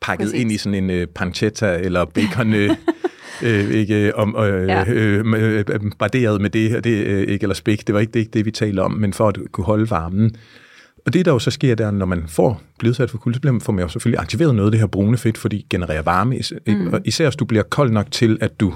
[0.00, 0.40] pakket Præcis.
[0.40, 2.54] ind i sådan en uh, pancetta eller bacon...
[2.54, 2.76] uh,
[3.80, 4.84] ikke om øh, ja.
[4.88, 5.64] øh, øh,
[5.98, 8.82] barderet med det, det øh, ikke eller spæk, det var ikke det, det, vi taler
[8.82, 10.36] om, men for at kunne holde varmen.
[11.06, 13.72] Og det, der jo så sker der, når man får blevet for kulde, så får
[13.72, 16.40] man jo selvfølgelig aktiveret noget af det her brune fedt, fordi det genererer varme.
[16.66, 16.92] Mm.
[16.92, 18.74] Og især hvis du bliver kold nok til, at du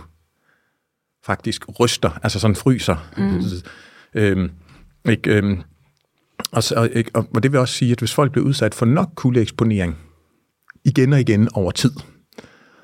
[1.24, 2.96] faktisk ryster, altså sådan fryser.
[3.16, 3.42] Mm.
[4.14, 4.50] Øhm,
[5.08, 5.62] ikke, øhm,
[6.52, 9.10] og, så, ikke, og det vil også sige, at hvis folk bliver udsat for nok
[9.14, 9.98] kuldeeksponering
[10.84, 11.92] igen og igen over tid,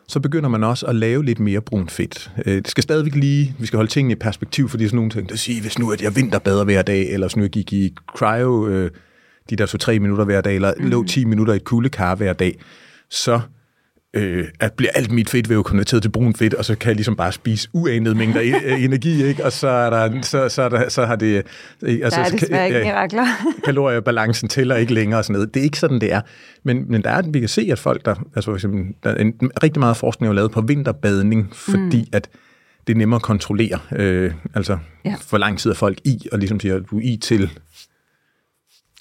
[0.09, 2.31] så begynder man også at lave lidt mere brun fedt.
[2.47, 5.29] Øh, det skal stadigvæk lige, vi skal holde tingene i perspektiv, fordi sådan nogle ting,
[5.29, 7.95] der siger, hvis nu at jeg vinterbader hver dag, eller hvis nu jeg gik i
[8.17, 8.91] cryo, øh,
[9.51, 10.87] de der to-tre minutter hver dag, eller mm.
[10.87, 12.59] lå 10 minutter i et kuldekar hver dag,
[13.11, 13.41] så
[14.15, 17.17] øh, at bliver alt mit fedtvæv konverteret til brun fedt, og så kan jeg ligesom
[17.17, 19.45] bare spise uanede mængder e- energi, ikke?
[19.45, 21.47] og så, er der, så, så, er der, så har det...
[21.87, 22.05] Ikke?
[22.05, 23.27] Altså, der er desværre ikke mirakler.
[23.65, 25.55] kaloriebalancen tæller ikke længere og sådan noget.
[25.55, 26.21] Det er ikke sådan, det er.
[26.65, 29.15] Men, men der er, vi kan se, at folk, der, altså for eksempel, der er
[29.17, 32.09] en, rigtig meget forskning er lavet på vinterbadning, fordi mm.
[32.13, 32.29] at
[32.87, 35.15] det er nemmere at kontrollere, øh, altså ja.
[35.29, 37.51] hvor lang tid er folk i, og ligesom siger, du er i til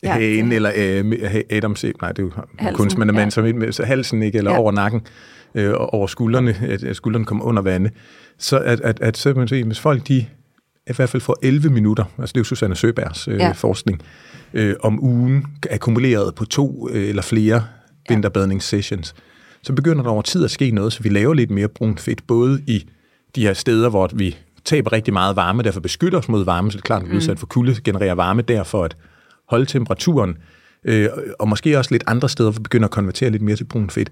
[0.04, 2.24] ja, hagen, eller øh, Adams, nej, det er
[2.64, 3.62] jo kunstmandermand, ja.
[3.62, 4.58] som så halsen, ikke, eller ja.
[4.58, 5.02] over nakken,
[5.56, 7.92] øh, over skuldrene, at, skuldrene kommer under vandet.
[8.38, 10.26] Så at, at, at så man se, hvis folk de
[10.90, 13.52] i hvert fald får 11 minutter, altså det er jo Susanne Søbergs øh, ja.
[13.52, 14.02] forskning,
[14.54, 18.14] øh, om ugen akkumuleret på to øh, eller flere ja.
[18.14, 19.16] vinterbadningssessions,
[19.64, 22.28] så begynder der over tid at ske noget, så vi laver lidt mere brunt fedt,
[22.28, 22.86] både i
[23.36, 26.76] de her steder, hvor vi taber rigtig meget varme, derfor beskytter os mod varme, så
[26.76, 27.38] det er klart, at vi er udsat mm.
[27.38, 28.96] for kulde, genererer varme derfor, at
[29.50, 30.38] holde temperaturen,
[30.84, 31.10] øh,
[31.40, 33.90] og måske også lidt andre steder, hvor vi begynder at konvertere lidt mere til brun
[33.90, 34.10] fedt.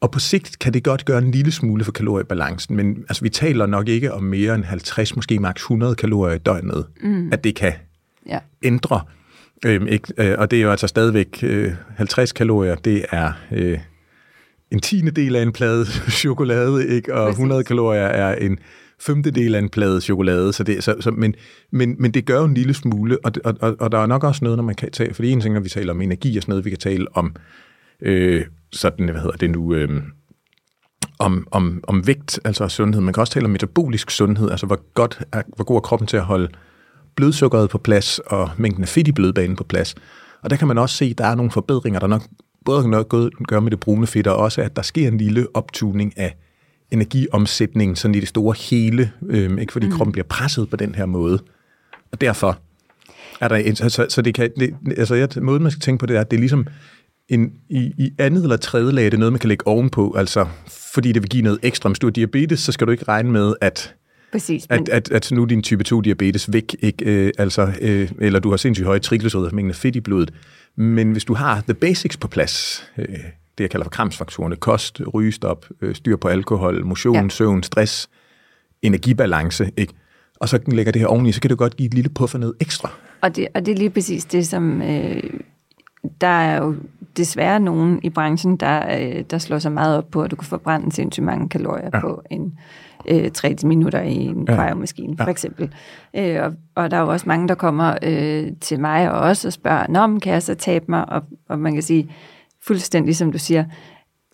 [0.00, 3.28] Og på sigt kan det godt gøre en lille smule for kaloriebalancen, men altså, vi
[3.28, 7.32] taler nok ikke om mere end 50, måske maks 100 kalorier i døgnet, mm.
[7.32, 7.72] at det kan
[8.26, 8.38] ja.
[8.62, 9.00] ændre.
[9.64, 13.78] Øh, ikke, øh, og det er jo altså stadigvæk øh, 50 kalorier, det er øh,
[14.70, 15.86] en tiende del af en plade
[16.22, 17.14] chokolade, ikke?
[17.14, 17.38] og Præcis.
[17.38, 18.58] 100 kalorier er en
[19.00, 21.34] femtedel af en plade chokolade, så det, så, så, men,
[21.70, 24.24] men, men det gør jo en lille smule, og, og, og, og der er nok
[24.24, 26.36] også noget, når man kan tage, for det en ting, når vi taler om energi
[26.36, 27.36] og sådan noget, vi kan tale om
[28.02, 30.02] øh, sådan, hvad hedder det nu, øh,
[31.18, 33.02] om, om, om vægt, altså sundhed.
[33.02, 36.08] Man kan også tale om metabolisk sundhed, altså hvor, godt er, hvor god er kroppen
[36.08, 36.48] til at holde
[37.16, 39.94] blodsukkeret på plads og mængden af fedt i blodbanen på plads.
[40.42, 42.22] Og der kan man også se, at der er nogle forbedringer, der nok
[42.64, 43.08] både noget
[43.46, 46.36] gør med det brune fedt, og også at der sker en lille optuning af
[46.92, 49.92] energiomsætningen sådan i det store hele, øh, ikke fordi mm.
[49.92, 51.42] kroppen bliver presset på den her måde.
[52.12, 52.58] Og derfor
[53.40, 56.06] er der en, så, så det kan, det, altså jeg, måden man skal tænke på
[56.06, 56.66] det er, at det er ligesom
[57.28, 60.46] en, i, i andet eller tredje lag, det er noget, man kan lægge ovenpå, altså
[60.94, 61.88] fordi det vil give noget ekstra.
[61.88, 63.94] Hvis du har diabetes, så skal du ikke regne med, at
[64.32, 67.04] Præcis, at, at, at nu er din type 2 diabetes væk, ikke?
[67.04, 70.34] Øh, altså, øh, eller du har sindssygt høje triglycerider, mængden af fedt i blodet.
[70.76, 73.06] Men hvis du har the basics på plads, øh,
[73.60, 77.28] det, jeg kalder for kramsfaktorerne, kost, rygestop, øh, styr på alkohol, motion, ja.
[77.28, 78.10] søvn, stress,
[78.82, 79.94] energibalance, ikke?
[80.40, 82.54] og så lægger det her oveni, så kan det godt give et lille puffer ned
[82.60, 82.90] ekstra.
[83.20, 84.82] Og det, og det er lige præcis det, som...
[84.82, 85.22] Øh,
[86.20, 86.74] der er jo
[87.16, 90.46] desværre nogen i branchen, der, øh, der slår sig meget op på, at du kan
[90.46, 92.00] forbrænde sindssygt mange kalorier ja.
[92.00, 92.58] på en
[93.08, 94.56] øh, 30 minutter i en ja.
[94.56, 95.30] cryomaskine, for ja.
[95.30, 95.74] eksempel.
[96.16, 99.48] Øh, og, og der er jo også mange, der kommer øh, til mig og også
[99.48, 101.08] og spørger, Nå, kan jeg så tabe mig?
[101.08, 102.10] Og, og man kan sige,
[102.62, 103.64] fuldstændig som du siger,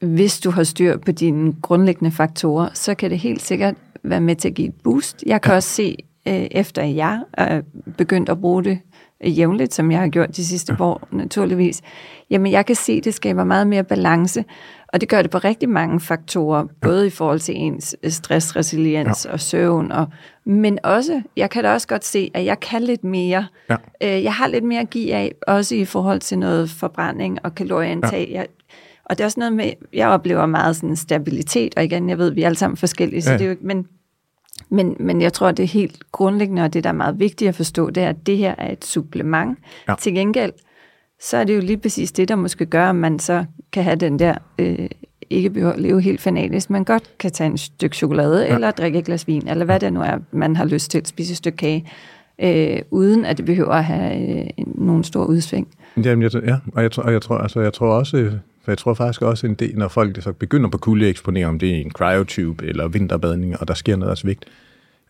[0.02, 4.36] hvis du har styr på dine grundlæggende faktorer, så kan det helt sikkert være med
[4.36, 5.24] til at give et boost.
[5.26, 5.56] Jeg kan ja.
[5.56, 5.96] også se,
[6.28, 7.62] øh, efter jeg er
[7.96, 8.78] begyndt at bruge det
[9.24, 10.84] jævnligt, som jeg har gjort de sidste ja.
[10.84, 11.82] år naturligvis,
[12.30, 14.44] jamen jeg kan se, at det skaber meget mere balance,
[14.88, 19.32] og det gør det på rigtig mange faktorer, både i forhold til ens stressresiliens ja.
[19.32, 20.06] og søvn, og,
[20.46, 23.46] men også, jeg kan da også godt se, at jeg kan lidt mere.
[23.70, 23.76] Ja.
[24.02, 27.54] Øh, jeg har lidt mere at give af, også i forhold til noget forbrænding og
[27.54, 28.28] kalorieindtag.
[28.30, 28.38] Ja.
[28.38, 28.46] Jeg,
[29.04, 32.30] og det er også noget med, jeg oplever meget sådan stabilitet, og igen, jeg ved,
[32.30, 33.38] vi er alle sammen forskellige, så ja.
[33.38, 33.86] det er jo, men,
[34.68, 37.54] men, men jeg tror, det er helt grundlæggende, og det, der er meget vigtigt at
[37.54, 39.58] forstå, det er, at det her er et supplement.
[39.88, 39.94] Ja.
[40.00, 40.52] Til gengæld,
[41.20, 43.96] så er det jo lige præcis det, der måske gør, at man så kan have
[43.96, 44.88] den der, øh,
[45.30, 48.54] ikke behøver at leve helt fanatisk, man godt kan tage en stykke chokolade, ja.
[48.54, 51.08] eller drikke et glas vin, eller hvad det nu er, man har lyst til at
[51.08, 51.86] spise et stykke kage,
[52.38, 55.68] øh, uden at det behøver at have øh, nogen stor udsving.
[56.04, 58.30] Jamen, jeg, ja, og jeg, og jeg, tror, altså, jeg tror også,
[58.64, 61.70] for jeg tror faktisk også en del, når folk så begynder på kuldeeksponering, om det
[61.70, 64.44] er en cryotube eller vinterbadning, og der sker noget af svigt,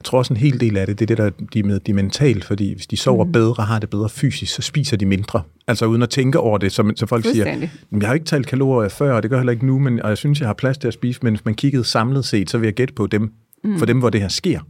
[0.07, 2.45] tror også en hel del af det, det er det, der de med de mentalt,
[2.45, 3.33] fordi hvis de sover mm.
[3.33, 5.43] bedre, har det bedre fysisk, så spiser de mindre.
[5.67, 7.69] Altså uden at tænke over det, så, så folk siger,
[8.01, 10.19] jeg har ikke talt kalorier før, og det gør heller ikke nu, men, og jeg
[10.19, 12.67] synes, jeg har plads til at spise, men hvis man kiggede samlet set, så vil
[12.67, 13.33] jeg gætte på dem,
[13.65, 13.79] mm.
[13.79, 14.61] for dem, hvor det her sker.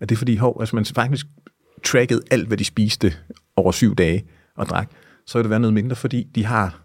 [0.00, 1.26] At det er fordi, hov, altså man faktisk
[1.84, 3.12] tracket alt, hvad de spiste
[3.56, 4.24] over syv dage
[4.56, 4.90] og drak,
[5.26, 6.84] så vil det være noget mindre, fordi de har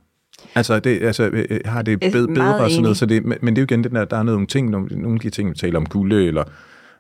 [0.56, 3.56] Altså, det, altså øh, øh, har det bedre, bedre og sådan noget, så det, men
[3.56, 5.50] det er jo igen det der, der er nogle ting, nogle, nogle af de ting,
[5.50, 6.44] vi taler om kulde eller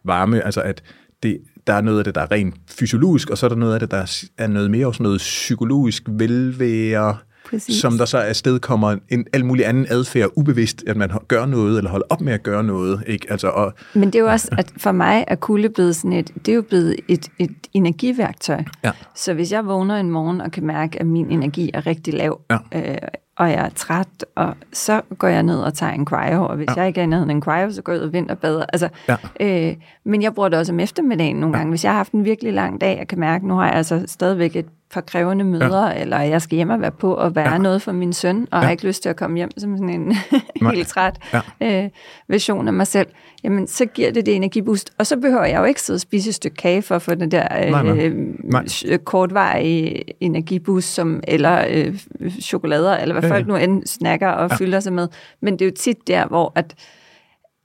[0.05, 0.83] varme, altså at
[1.23, 3.73] det, der er noget af det, der er rent fysiologisk, og så er der noget
[3.73, 7.17] af det, der er noget mere også noget psykologisk velvære,
[7.49, 7.75] Præcis.
[7.75, 11.77] som der så afsted kommer en alt mulig anden adfærd ubevidst, at man gør noget,
[11.77, 13.03] eller holder op med at gøre noget.
[13.07, 13.31] Ikke?
[13.31, 16.31] Altså, og, Men det er jo også, at for mig er kulde blevet sådan et,
[16.45, 18.63] det er jo blevet et, et energiværktøj.
[18.83, 18.91] Ja.
[19.15, 22.41] Så hvis jeg vågner en morgen og kan mærke, at min energi er rigtig lav,
[22.51, 22.57] ja.
[22.75, 22.97] øh,
[23.39, 26.67] og jeg er træt, og så går jeg ned og tager en cryo, og hvis
[26.67, 26.73] ja.
[26.75, 28.65] jeg ikke er nede en cryo, så går jeg ud og vinterbader.
[28.73, 29.15] Altså, ja.
[29.39, 29.75] øh,
[30.05, 31.69] men jeg bruger det også om eftermiddagen nogle gange.
[31.69, 34.03] Hvis jeg har haft en virkelig lang dag, og kan mærke, nu har jeg altså
[34.07, 36.01] stadigvæk et par krævende møder, ja.
[36.01, 37.57] eller jeg skal hjem og være på og være ja.
[37.57, 38.63] noget for min søn, og ja.
[38.63, 40.15] har ikke lyst til at komme hjem som sådan en
[40.73, 41.19] helt træt
[41.61, 41.83] ja.
[41.83, 41.89] øh,
[42.27, 43.07] version af mig selv,
[43.43, 44.93] jamen så giver det det energiboost.
[44.97, 47.15] Og så behøver jeg jo ikke sidde og spise et stykke kage for at få
[47.15, 48.11] den der øh, nej, nej.
[48.43, 48.97] Nej.
[48.97, 51.99] kortvarige energiboost, som, eller øh,
[52.41, 53.51] chokolader, eller hvad ja, folk ja.
[53.51, 54.55] nu end snakker og ja.
[54.55, 55.07] fylder sig med.
[55.41, 56.75] Men det er jo tit der, hvor at,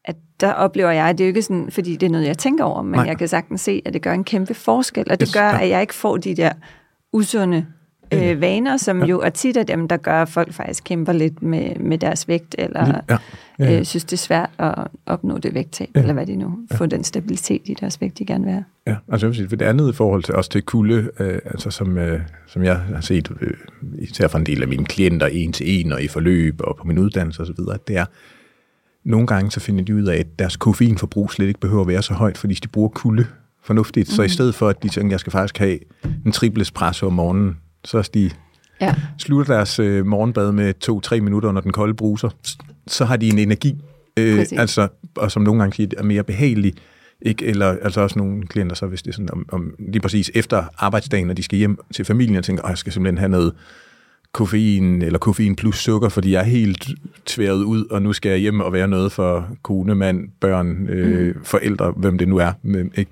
[0.05, 2.39] at der oplever jeg, at det er jo ikke sådan, fordi det er noget, jeg
[2.39, 3.05] tænker over, men Nej.
[3.07, 5.81] jeg kan sagtens se, at det gør en kæmpe forskel, og det gør, at jeg
[5.81, 6.53] ikke får de der
[7.15, 7.67] usunde
[8.13, 9.07] øh, vaner, som ja.
[9.07, 12.29] jo er tit af dem, der gør, at folk faktisk kæmper lidt med, med deres
[12.29, 13.15] vægt, eller ja.
[13.15, 13.19] Ja.
[13.59, 13.79] Ja.
[13.79, 14.75] Øh, synes, det er svært at
[15.07, 16.01] opnå det vægttab, ja.
[16.01, 16.77] eller hvad de nu, ja.
[16.77, 18.65] få den stabilitet i deres vægt, de gerne vil have.
[18.87, 21.39] Ja, altså jeg vil sige, for det andet i forhold til også til kulde, øh,
[21.45, 23.55] altså som, øh, som jeg har set, øh,
[23.99, 26.85] især fra en del af mine klienter, en til en, og i forløb, og på
[26.87, 27.57] min uddannelse osv.,
[27.89, 28.05] det er,
[29.05, 32.03] nogle gange så finder de ud af, at deres koffeinforbrug slet ikke behøver at være
[32.03, 33.27] så højt, fordi de bruger kulde
[33.65, 34.09] fornuftigt.
[34.09, 34.15] Mm.
[34.15, 34.33] Så i mhm.
[34.33, 35.79] stedet for, at de tænker, at jeg skal faktisk have
[36.27, 38.31] en triple espresso om morgenen, så de
[38.81, 38.95] ja.
[39.19, 42.29] slutter deres øh, morgenbad med to-tre minutter under den kolde bruser,
[42.87, 43.77] så har de en energi,
[44.17, 46.75] øh, altså, og som nogle gange siger, er mere behagelig,
[47.23, 47.47] ikke?
[47.47, 50.65] Eller altså også nogle klienter, så hvis det er sådan, om, om, lige præcis efter
[50.79, 53.53] arbejdsdagen, når de skal hjem til familien, og tænker, at jeg skal simpelthen have noget
[54.33, 56.89] koffein, eller koffein plus sukker, fordi jeg er helt
[57.27, 61.37] tværet ud, og nu skal jeg hjem og være noget for kone, mand, børn, øh,
[61.37, 61.45] mm.
[61.45, 62.53] forældre, hvem det nu er.
[62.63, 63.11] Men, ikke?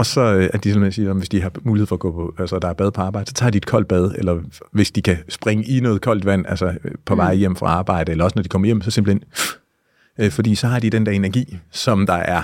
[0.00, 2.12] Og så øh, at de simpelthen siger, at hvis de har mulighed for at gå
[2.12, 4.40] på, altså der er bad på arbejde, så tager de et koldt bad, eller
[4.72, 7.38] hvis de kan springe i noget koldt vand, altså øh, på vej mm.
[7.38, 9.24] hjem fra arbejde, eller også når de kommer hjem, så simpelthen,
[10.18, 12.42] øh, fordi så har de den der energi, som der er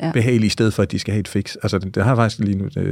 [0.00, 0.12] ja.
[0.12, 1.56] behagelig, i stedet for at de skal have et fix.
[1.62, 2.84] Altså det, har faktisk lige nu, det,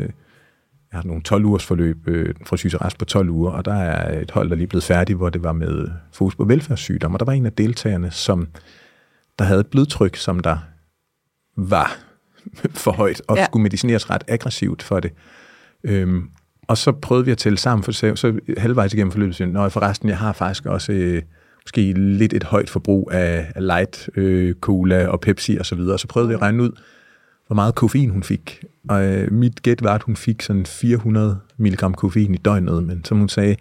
[0.93, 4.21] jeg har nogle 12 ugers forløb øh, fra Rest på 12 uger, og der er
[4.21, 7.27] et hold, der lige blevet færdigt, hvor det var med fokus på velfærdssygdom, og der
[7.27, 8.49] var en af deltagerne, som
[9.39, 10.59] der havde et blodtryk, som der
[11.57, 12.04] var
[12.85, 13.45] for højt, og ja.
[13.45, 15.13] skulle medicineres ret aggressivt for det.
[15.85, 16.31] Øhm,
[16.69, 19.69] og så prøvede vi at tælle sammen, for så, så halvvejs igennem forløbet, så når
[19.69, 21.23] forresten, jeg har faktisk også øh,
[21.67, 25.99] måske lidt et højt forbrug af, af light, øh, cola og Pepsi og så videre.
[25.99, 26.71] Så prøvede vi at regne ud,
[27.47, 28.65] hvor meget koffein hun fik.
[28.89, 33.05] Og øh, mit gæt var, at hun fik sådan 400 mg koffein i døgnet, men
[33.05, 33.57] som hun sagde,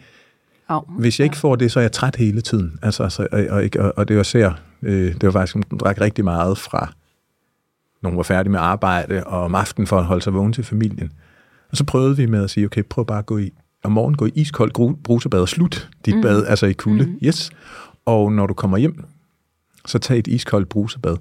[0.70, 2.80] oh, hvis jeg ikke får det, så er jeg træt hele tiden.
[2.82, 6.02] Altså, altså, og, og, og, og det var ser, øh, det var faktisk, hun drak
[6.02, 6.94] rigtig meget fra
[8.04, 11.12] nogen var færdige med arbejde, og om aftenen for at holde sig vågen til familien.
[11.72, 13.52] Og så prøvede vi med at sige, okay, prøv bare at gå i,
[13.84, 16.22] om morgenen gå i iskoldt brusebad og slut dit mm.
[16.22, 17.06] bad, altså i kulde.
[17.06, 17.20] Mm.
[17.24, 17.52] Yes.
[18.06, 19.04] Og når du kommer hjem,
[19.86, 21.18] så tag et iskoldt brusebad.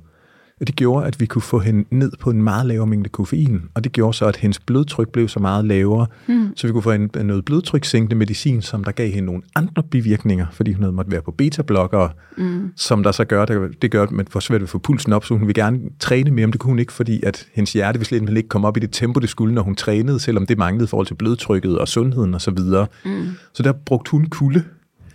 [0.63, 3.63] Og det gjorde, at vi kunne få hende ned på en meget lavere mængde koffein,
[3.75, 6.53] og det gjorde så, at hendes blodtryk blev så meget lavere, mm.
[6.57, 10.47] så vi kunne få en, noget blodtrykssænkende medicin, som der gav hende nogle andre bivirkninger,
[10.53, 12.73] fordi hun havde måtte være på beta-blokkere, mm.
[12.77, 15.13] som der så gør, det, det gør, at man får svært ved at få pulsen
[15.13, 17.73] op, så hun vil gerne træne mere, men det kunne hun ikke, fordi at hendes
[17.73, 20.47] hjerte vil slet ikke komme op i det tempo, det skulle, når hun trænede, selvom
[20.47, 22.41] det manglede i forhold til blodtrykket og sundheden osv.
[22.41, 22.87] Så, videre.
[23.05, 23.11] mm.
[23.55, 24.65] så der brugte hun kulde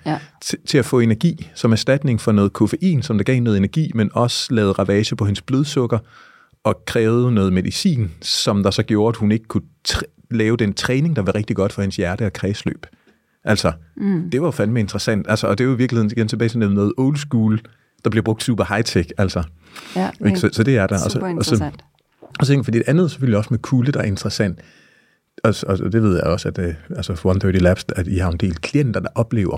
[0.08, 0.20] ja.
[0.42, 3.92] til, til at få energi som erstatning for noget koffein, som der gav noget energi,
[3.96, 6.00] men også lavede ravage på hendes blodsukker
[6.64, 9.64] og krævede noget medicin, som der så gjorde, at hun ikke kunne
[10.32, 12.86] lave den træning, der var rigtig godt for hendes hjerte og kredsløb.
[13.44, 14.30] Altså, mm.
[14.32, 15.26] det var fandme interessant.
[15.30, 17.60] Altså, og det er jo i virkeligheden igen tilbage til noget old school,
[18.04, 19.10] der bliver brugt super high-tech.
[19.18, 19.44] Altså.
[19.96, 20.40] Ja, ikke?
[20.40, 20.98] Så, så det er der.
[20.98, 21.84] Super og så, interessant.
[22.22, 24.60] Og så, og så for det andet selvfølgelig også med kulde, der er interessant.
[25.44, 28.32] og, og det ved jeg også, at øh, altså for 130 Labs, at I har
[28.32, 29.58] en del klienter, der oplever,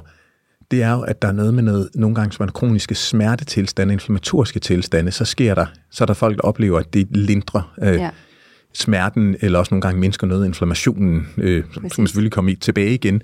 [0.72, 3.94] det er jo, at der er noget med noget, nogle gange, som er kroniske smertetilstande,
[3.94, 7.94] inflammatoriske tilstande, så sker der, så er der folk, der oplever, at det lindrer øh,
[7.94, 8.10] ja.
[8.74, 13.22] smerten, eller også nogle gange mindsker noget inflammationen, øh, som selvfølgelig kommer i tilbage igen.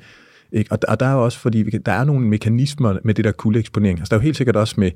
[0.52, 0.72] Ikke?
[0.72, 4.00] Og, og der er jo også, fordi der er nogle mekanismer med det der kuldeeksponering.
[4.00, 4.92] Altså, der er jo helt sikkert også med,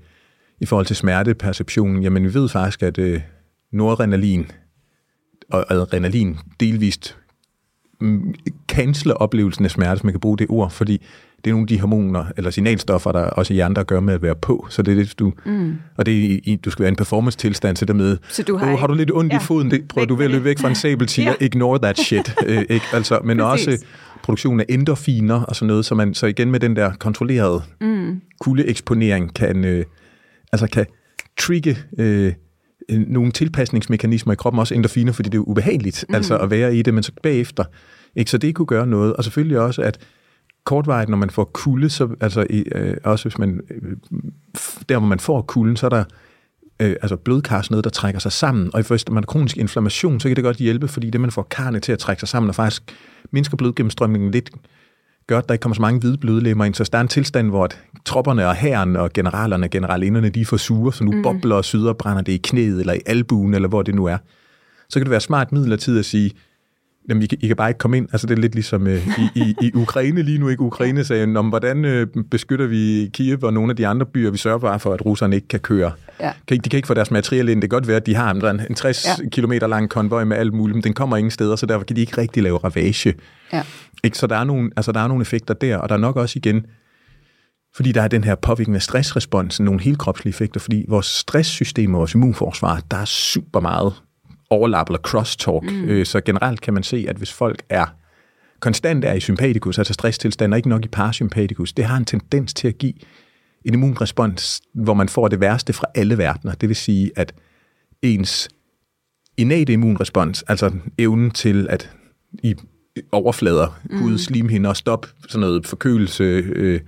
[0.62, 3.22] i forhold til smerteperceptionen, jamen vi ved faktisk, at øh,
[3.72, 4.52] noradrenalin
[5.50, 7.18] og adrenalin delvist
[8.02, 8.34] mm,
[8.68, 11.02] canceler oplevelsen af smerte, hvis man kan bruge det ord, fordi
[11.43, 14.21] det er nogle af de hormoner eller signalstoffer, der også i andre gør med at
[14.21, 14.67] være på.
[14.69, 15.34] Så det er det, du...
[15.45, 15.75] Mm.
[15.97, 18.80] Og det er, du skal være i en performance-tilstand til med, så du har, oh,
[18.80, 20.69] har du lidt ondt ja, i foden, det, prøver du ved at løbe væk fra
[20.69, 21.45] en sabeltiger, ja.
[21.45, 22.36] ignore that shit.
[22.47, 22.86] øh, ikke?
[22.93, 23.67] Altså, men Præcis.
[23.67, 23.86] også
[24.23, 28.21] produktion af endorfiner og sådan noget, så, man, så igen med den der kontrollerede mm.
[28.41, 29.86] kuldeeksponering kan, øh,
[30.52, 30.86] altså kan
[31.38, 32.34] trigge øh,
[32.89, 36.15] nogle tilpasningsmekanismer i kroppen, også endorfiner, fordi det er ubehageligt mm.
[36.15, 37.63] altså at være i det, men så bagefter.
[38.15, 38.32] Ikke?
[38.32, 39.13] Så det kunne gøre noget.
[39.13, 39.99] Og selvfølgelig også, at
[40.63, 43.98] kortvarigt, når man får kulde, så, altså øh, også hvis man, øh,
[44.89, 46.04] der hvor man får kulden, så er der
[46.82, 50.36] øh, altså blodkars der trækker sig sammen, og hvis man har kronisk inflammation, så kan
[50.36, 52.95] det godt hjælpe, fordi det, man får karne til at trække sig sammen, og faktisk
[53.32, 54.50] mindsker blodgennemstrømningen lidt,
[55.28, 56.74] gør, at der ikke kommer så mange hvide blodlemmer ind.
[56.74, 57.69] Så der er en tilstand, hvor
[58.06, 61.24] tropperne og hæren og generalerne, generalinderne, de er for sure, så nu mm.
[61.24, 64.17] bobler og syder brænder det i knæet eller i albuen, eller hvor det nu er.
[64.89, 66.32] Så kan det være smart midlertid at sige,
[67.10, 68.08] Jamen, I, kan, I kan bare ikke komme ind.
[68.12, 70.63] Altså, det er lidt ligesom uh, i, i, i Ukraine lige nu, ikke?
[70.63, 74.38] Ukraine sagde, om hvordan uh, beskytter vi Kiev og nogle af de andre byer, vi
[74.38, 75.91] sørger bare for, at russerne ikke kan køre.
[76.19, 76.32] Ja.
[76.48, 77.62] Kan, de kan ikke få deres materiale ind.
[77.62, 79.30] Det kan godt være, at de har en, en 60 ja.
[79.30, 82.02] km lang konvoj med alt muligt, men den kommer ingen steder, så derfor kan de
[82.02, 83.13] ikke rigtig lave ravage.
[83.54, 83.63] Ja.
[84.04, 84.17] Ikke?
[84.17, 86.39] Så der er, nogle, altså, der er nogle effekter der, og der er nok også
[86.39, 86.65] igen,
[87.76, 91.93] fordi der er den her påvirkning af stressresponsen, nogle helt kropslige effekter, fordi vores stresssystem
[91.93, 93.93] og vores immunforsvar, der er super meget
[94.50, 95.64] overlap eller crosstalk.
[95.64, 95.86] Mm.
[95.86, 97.86] Øh, så generelt kan man se, at hvis folk er
[98.60, 102.54] konstant er i sympatikus, altså stresstilstand, og ikke nok i parasympatikus, det har en tendens
[102.54, 102.94] til at give
[103.66, 106.54] en immunrespons, hvor man får det værste fra alle verdener.
[106.54, 107.34] Det vil sige, at
[108.02, 108.50] ens
[109.38, 111.92] innate immunrespons, altså evnen til at
[112.44, 112.56] i
[113.12, 114.02] overflader, mm.
[114.02, 116.24] hud, slimhinder, stop sådan noget forkølelse,
[116.56, 116.80] øh,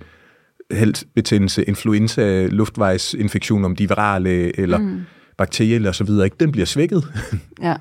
[0.70, 5.00] helbetændelse, influenza, luftvejsinfektion, om de virale, eller mm
[5.38, 6.36] bakterielle og så videre, ikke?
[6.40, 7.04] den bliver svækket.
[7.62, 7.74] Ja.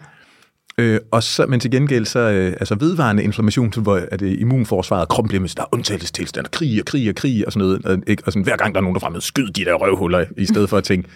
[0.77, 5.41] øh, og så, men til gengæld så, øh, altså vedvarende inflammation, hvor er det immunforsvaret,
[5.41, 7.85] med, der er undtagelsestilstand, krig og krig og krig og sådan noget.
[7.85, 8.23] Og, ikke?
[8.25, 10.69] og sådan, hver gang der er nogen, der fremme, skyd de der røvhuller, i stedet
[10.69, 11.09] for at tænke,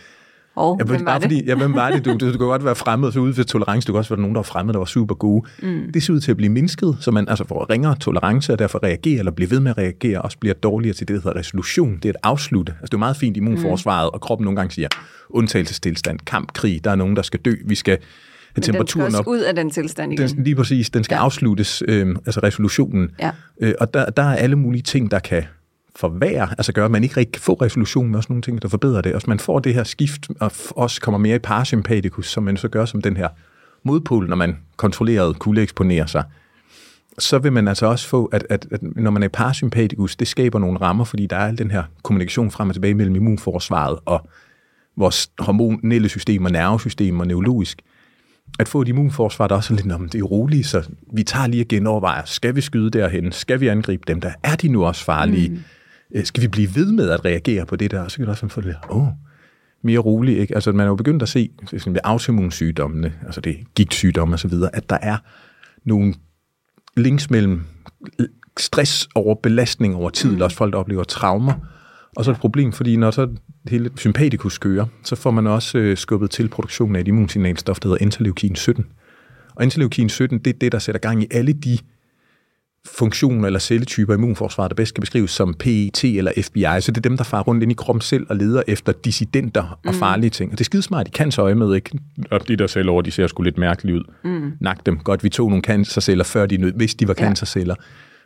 [0.56, 1.22] Oh, ja, hvem var det?
[1.22, 2.06] Fordi, ja, hvem var det?
[2.06, 4.22] Du, du, du kan godt være fremmed, så ude ved tolerance, du kan også være
[4.22, 5.48] nogen, der var fremmed, der var super gode.
[5.62, 5.92] Mm.
[5.94, 8.84] Det ser ud til at blive mindsket, så man altså får ringere tolerance, og derfor
[8.84, 11.96] reagerer, eller bliver ved med at reagere, også bliver dårligere til det, der hedder resolution.
[11.96, 12.72] Det er et afslutte.
[12.72, 14.14] Altså, det er meget fint immunforsvaret, mm.
[14.14, 14.88] og kroppen nogle gange siger,
[15.30, 17.98] undtagelsestilstand, kamp, krig, der er nogen, der skal dø, vi skal
[18.56, 20.30] men temperaturen den skal også ud af den tilstand igen.
[20.30, 21.22] Den, lige præcis, den skal ja.
[21.22, 23.12] afsluttes, øh, altså resolutionen.
[23.20, 23.32] Ja.
[23.62, 25.44] Øh, og der, der er alle mulige ting, der kan
[25.96, 28.68] forværre, altså gøre, at man ikke rigtig kan få resolution, med også nogle ting, der
[28.68, 29.14] forbedrer det.
[29.14, 32.68] Og man får det her skift, og også kommer mere i parasympatikus, som man så
[32.68, 33.28] gør som den her
[33.84, 36.24] modpol, når man kontrolleret kunne eksponere sig,
[37.20, 40.28] så vil man altså også få, at, at, at når man er i parasympatikus, det
[40.28, 44.00] skaber nogle rammer, fordi der er al den her kommunikation frem og tilbage mellem immunforsvaret
[44.06, 44.30] og
[44.98, 47.82] vores hormonelle systemer, nervesystemer, neurologisk.
[48.60, 51.48] At få et immunforsvar, der også er lidt, om det er roligt, så vi tager
[51.48, 54.86] lige og genovervejer, skal vi skyde derhen, skal vi angribe dem, der er de nu
[54.86, 55.50] også farlige?
[55.50, 55.60] Mm
[56.24, 58.08] skal vi blive ved med at reagere på det der?
[58.08, 59.08] Så kan det også få det, åh, oh,
[59.84, 60.40] mere roligt.
[60.40, 60.56] Ikke?
[60.56, 64.76] Altså, man er jo begyndt at se ved autoimmunsygdommene, altså det gigtsygdomme og så videre,
[64.76, 65.18] at der er
[65.86, 66.14] nogle
[66.98, 67.62] links mellem
[68.60, 70.42] stress over belastning over tid, mm.
[70.42, 71.54] også folk, der oplever traumer,
[72.16, 73.30] og så er et problem, fordi når så
[73.70, 77.88] hele sympatikus kører, så får man også øh, skubbet til produktionen af et immunsignalstof, der
[77.88, 78.86] hedder interleukin 17.
[79.56, 81.78] Og interleukin 17, det er det, der sætter gang i alle de
[82.86, 86.82] funktioner eller celletyper i immunforsvaret, der bedst kan beskrives som PET eller FBI.
[86.82, 89.80] Så det er dem, der farer rundt ind i kroppen selv og leder efter dissidenter
[89.86, 90.00] og mm.
[90.00, 90.52] farlige ting.
[90.52, 92.00] Og det er skidesmart i cancerøje med, ikke?
[92.32, 94.04] Og de der celler, de ser sgu lidt mærkeligt ud.
[94.24, 94.52] Mm.
[94.60, 94.98] Nak dem.
[95.00, 97.24] Godt, vi tog nogle cancerceller før de nød, hvis de var ja.
[97.24, 97.76] cancerceller.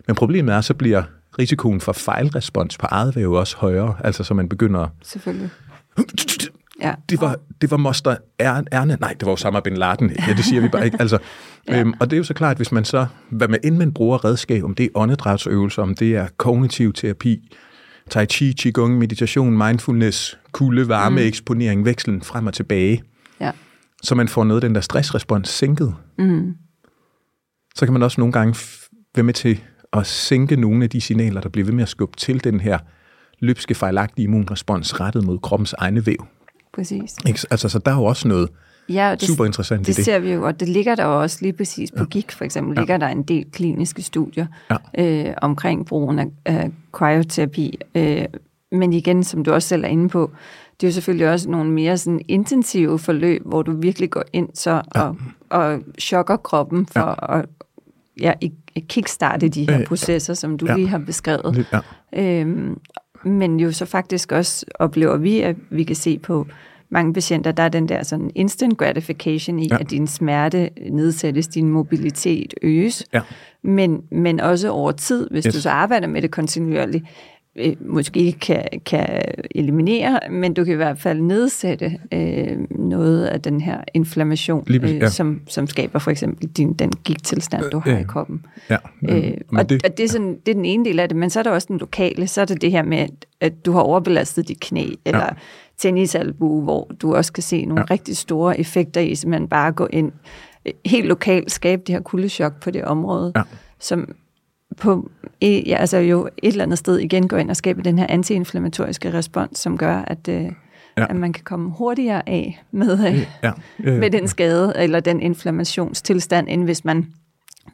[0.08, 1.04] Men problemet er, så bliver
[1.40, 3.96] risikoen for fejlrespons på eget væv også højere.
[4.04, 4.88] Altså, så man begynder...
[5.04, 5.50] Selvfølgelig.
[6.82, 6.94] Ja.
[7.10, 8.98] Det var, det var Moster Erne.
[9.00, 10.12] Nej, det var Osama Bin Laden.
[10.28, 10.98] Ja, det siger vi bare ikke.
[11.00, 11.18] Altså,
[11.68, 11.80] ja.
[11.80, 14.26] øhm, og det er jo så klart, hvis man så, hvad man end man bruger
[14.26, 17.56] redskab, om det er åndedrætsøvelser, om det er kognitiv terapi,
[18.10, 21.28] tai chi, qigong, meditation, mindfulness, kulde, varme, mm.
[21.28, 23.04] eksponering, vekslen frem og tilbage.
[23.42, 23.52] Ja.
[24.04, 25.96] Så man får noget af den der stressrespons sænket.
[26.18, 26.54] Mm.
[27.76, 28.56] Så kan man også nogle gange
[29.16, 29.62] være med til
[29.94, 32.80] at sænke nogle af de signaler, der bliver ved med at skubbe til den her
[33.40, 36.28] løbske fejlagtige immunrespons rettet mod kroppens egne væv.
[36.74, 37.16] Præcis.
[37.28, 37.40] Ikke?
[37.52, 38.50] Altså, så der er jo også noget
[38.90, 40.04] Ja, og det, Super interessant det idé.
[40.04, 42.98] ser vi jo, og det ligger der også lige præcis på GIG for eksempel, ligger
[42.98, 44.46] der en del kliniske studier
[44.98, 47.80] øh, omkring brugen af, af cryoterapi.
[47.96, 48.26] Øh,
[48.72, 50.32] men igen, som du også selv er inde på,
[50.82, 54.50] det er jo selvfølgelig også nogle mere sådan intensive forløb, hvor du virkelig går ind
[54.54, 55.18] så og,
[55.50, 57.46] og chokker kroppen for at
[58.22, 58.52] ja, i-
[58.90, 60.76] kickstarte de her Øh, processer, som du ja.
[60.76, 61.66] lige har beskrevet.
[61.74, 61.80] Ja.
[62.14, 62.78] Øhm,
[63.24, 66.48] men jo så faktisk også oplever vi, at vi kan se på
[66.90, 69.78] mange patienter, der er den der sådan instant gratification i, Ja.
[69.80, 73.22] at din smerte nedsættes, din mobilitet øges, Ja.
[73.64, 75.54] men, men også over tid, hvis yes.
[75.56, 77.06] du så arbejder med det kontinuerligt,
[77.56, 79.22] øh, måske ikke kan, kan
[79.56, 84.88] eliminere, men du kan i hvert fald nedsætte øh, noget af den her inflammation, Lige
[84.90, 85.10] øh, ja.
[85.10, 88.00] som, som skaber for eksempel din, den gigttilstand, du har ja.
[88.00, 88.46] i kroppen.
[88.70, 88.78] ja.
[89.10, 91.18] Øh, Men og det, og det, er sådan, det er den ene del af det,
[91.18, 93.08] men så er der også den lokale, så er det det her med,
[93.42, 95.30] at, du har overbelastet dit knæ, eller ja.
[95.78, 97.94] tennisalbue, hvor du også kan se nogle Ja.
[97.94, 100.12] rigtig store effekter i, simpelthen bare gå ind
[100.66, 103.42] øh, helt lokalt, skabe det her kuldechok på det område, Ja.
[103.80, 104.16] som
[104.78, 105.12] på,
[105.42, 108.06] i- ja, altså jo et eller andet sted igen går ind og skaber den her
[108.10, 110.50] antiinflammatoriske respons, som gør, at, øh, Ja.
[110.98, 111.06] ja.
[111.10, 113.52] at man kan komme hurtigere af med, øh, ja.
[113.84, 117.08] Øh, med den skade eller den inflammationstilstand, end hvis man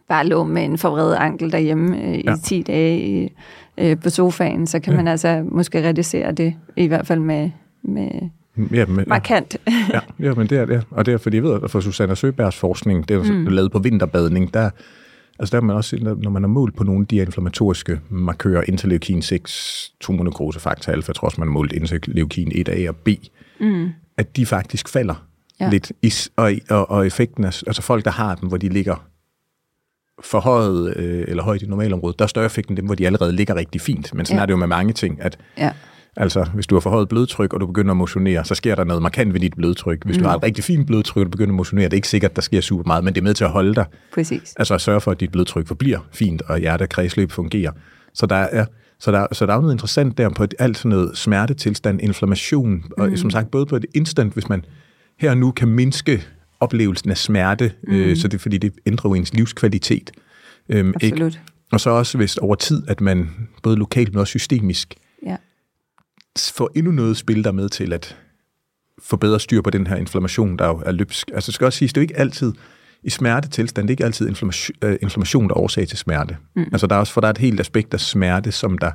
[0.09, 2.35] bare lå med en forvredet ankel derhjemme øh, i Ja.
[2.43, 3.29] 10 dage i,
[3.77, 4.97] øh, på sofaen, så kan Ja.
[4.97, 7.49] man altså måske reducere det, i hvert fald med,
[7.83, 8.09] med
[8.73, 9.03] ja, men, ja.
[9.07, 9.57] markant.
[9.93, 10.83] Ja, ja, men det er det.
[10.91, 13.47] Og det er, fordi jeg ved, at for Susanne Søbergs forskning, det er mm.
[13.47, 14.69] lavet på vinterbadning, der,
[15.39, 18.63] altså der er man også, når man har målt på nogle af de inflammatoriske markører,
[18.67, 23.09] interleukin 6, tumornekrosefaktor alfa, også, man har målt interleukin 1A og B,
[23.59, 23.89] mm.
[24.17, 25.25] at de faktisk falder
[25.59, 25.69] ja.
[25.69, 25.91] Lidt.
[26.01, 29.05] I, s- og, og, og effekten af, altså folk, der har dem, hvor de ligger
[30.23, 33.31] forhøjet øh, eller højt i normalområdet, der er større effekt end dem, hvor de allerede
[33.33, 34.13] ligger rigtig fint.
[34.13, 34.37] Men sådan.
[34.37, 34.41] Ja.
[34.41, 35.71] er det jo med mange ting, at Ja.
[36.17, 39.01] Altså, hvis du har forhøjet blodtryk, og du begynder at motionere, så sker der noget
[39.01, 40.05] markant ved dit blodtryk.
[40.05, 40.23] Hvis mm.
[40.23, 42.31] du har et rigtig fint blodtryk, og du begynder at motionere, det er ikke sikkert,
[42.31, 43.85] at der sker super meget, men det er med til at holde dig.
[44.13, 44.53] Præcis.
[44.57, 47.71] Altså at sørge for, at dit blodtryk forbliver fint, og hjertekredsløb fungerer.
[48.13, 48.65] Så der er,
[48.99, 52.71] så der, så der er noget interessant der på et, alt sådan noget smertetilstand, inflammation,
[52.71, 52.83] mm.
[52.97, 54.65] og som sagt både på et instant, hvis man
[55.19, 56.23] her og nu kan mindske
[56.59, 57.93] oplevelsen af smerte, mm.
[57.93, 60.11] øh, så det er fordi, det ændrer jo ens livskvalitet.
[60.69, 61.39] Øhm, Absolut.
[61.71, 63.29] Og så også hvis over tid, at man
[63.63, 64.95] både lokalt, men også systemisk
[66.39, 68.17] Får endnu noget spil, der er med til at
[68.99, 71.31] få bedre styr på den her inflammation, der jo er løbsk.
[71.33, 72.53] Altså, det skal også siges, det er jo ikke altid
[73.03, 76.37] i smertetilstand, det er ikke altid inflammation, øh, inflammation der er årsag til smerte.
[76.55, 76.65] Mm.
[76.71, 78.91] Altså, der er også, for der er et helt aspekt af smerte, som der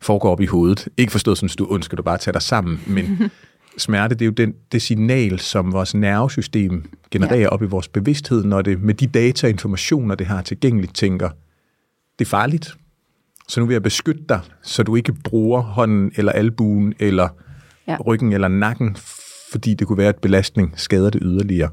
[0.00, 0.88] foregår op i hovedet.
[0.96, 3.18] Ikke forstået som, du ønsker du bare at tage dig sammen, men
[3.78, 7.48] smerte, det er jo den, det signal, som vores nervesystem genererer ja.
[7.48, 11.30] op i vores bevidsthed, når det med de data og informationer, det har tilgængeligt, tænker,
[12.18, 12.76] det er farligt,
[13.48, 17.28] så nu vil jeg beskytte dig, så du ikke bruger hånden eller albuen eller
[17.88, 17.96] ja.
[18.06, 18.96] Ryggen eller nakken,
[19.52, 21.70] fordi det kunne være, at belastning skader det yderligere.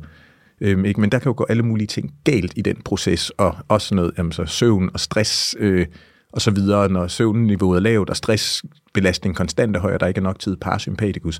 [0.61, 1.01] Øhm, ikke?
[1.01, 4.11] Men der kan jo gå alle mulige ting galt i den proces, og også noget
[4.17, 5.85] jamen, så søvn og stress øh,
[6.33, 10.17] og så videre, når søvnniveauet er lavt, og stressbelastning konstant er høj, og der ikke
[10.17, 11.39] er nok tid parasympatikus.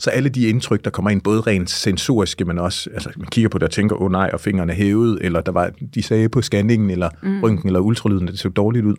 [0.00, 3.48] Så alle de indtryk, der kommer ind, både rent sensoriske, men også, altså man kigger
[3.48, 6.02] på det og tænker, åh oh, nej, og fingrene er hævet, eller der var, de
[6.02, 7.42] sagde på scanningen, eller mm.
[7.42, 8.96] røntgen, eller ultralyden, det så dårligt ud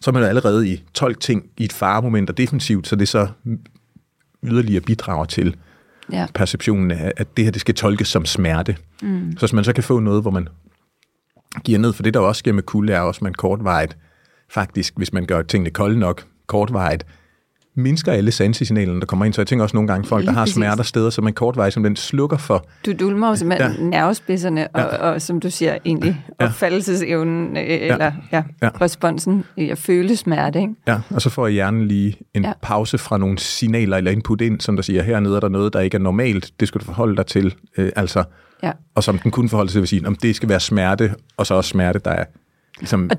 [0.00, 3.28] så er man allerede i 12 ting i et faremoment og defensivt, så det så
[4.44, 5.56] yderligere bidrager til
[6.12, 6.26] Ja.
[6.34, 8.76] perceptionen af, at det her det skal tolkes som smerte.
[9.02, 9.32] Mm.
[9.32, 10.48] Så hvis man så kan få noget, hvor man
[11.64, 13.96] giver ned, for det der også sker med kulde, er også, at man kortvarigt,
[14.50, 17.06] faktisk, hvis man gør tingene kolde nok, kortvarigt,
[17.78, 19.34] mindsker alle sansesignalerne, der kommer ind.
[19.34, 21.82] Så jeg tænker også nogle gange, folk, der har smerter steder, så man kortvarigt som
[21.82, 23.82] den slukker for, Du dulmer jo simpelthen Ja.
[23.82, 23.88] ja.
[23.88, 24.96] nervespidserne, og, Ja.
[24.96, 26.46] og som du siger, egentlig Ja.
[26.46, 28.68] opfattelsesevnen, øh, eller ja, Ja.
[28.80, 30.74] responsen i at føle smerte, ikke?
[30.86, 32.48] Ja, og så får hjernen lige en ja.
[32.48, 32.54] Ja.
[32.62, 35.80] pause fra nogle signaler eller input ind, som der siger, hernede er der noget, der
[35.80, 38.24] ikke er normalt, det skal du forholde dig til, øh, altså,
[38.62, 38.72] Ja.
[38.94, 41.46] og som den kunne forholde sig til, vil sige, om det skal være smerte, og
[41.46, 42.24] så også smerte, der er
[42.78, 43.16] ligesom og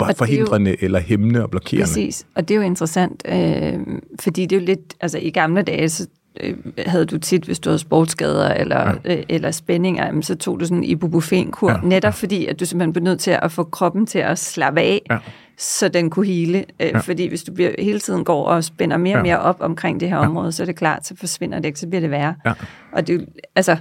[0.00, 1.84] er jo- forhindrende eller hæmmende og blokerende.
[1.86, 3.78] Præcis, og det er jo interessant, øh,
[4.20, 6.06] fordi det er jo lidt, altså i gamle dage, så
[6.40, 6.56] øh,
[6.86, 9.16] havde du tit, hvis du havde sportsskader eller, ja.
[9.16, 11.76] øh, eller spændinger, jamen, så tog du sådan en ibuprofenkur, Ja.
[11.82, 11.88] ja.
[11.88, 15.02] netop fordi, at du simpelthen blev nødt til at få kroppen til at slappe af,
[15.10, 15.18] Ja.
[15.58, 16.58] så den kunne hele.
[16.58, 16.86] Øh, Ja.
[16.86, 16.98] ja.
[16.98, 19.22] Fordi hvis du bliver, hele tiden går og spænder mere og Ja.
[19.22, 21.86] mere op omkring det her område, så er det klart, så forsvinder det ikke, så
[21.88, 22.34] bliver det værre.
[22.46, 22.52] Ja.
[22.92, 23.76] Og det altså,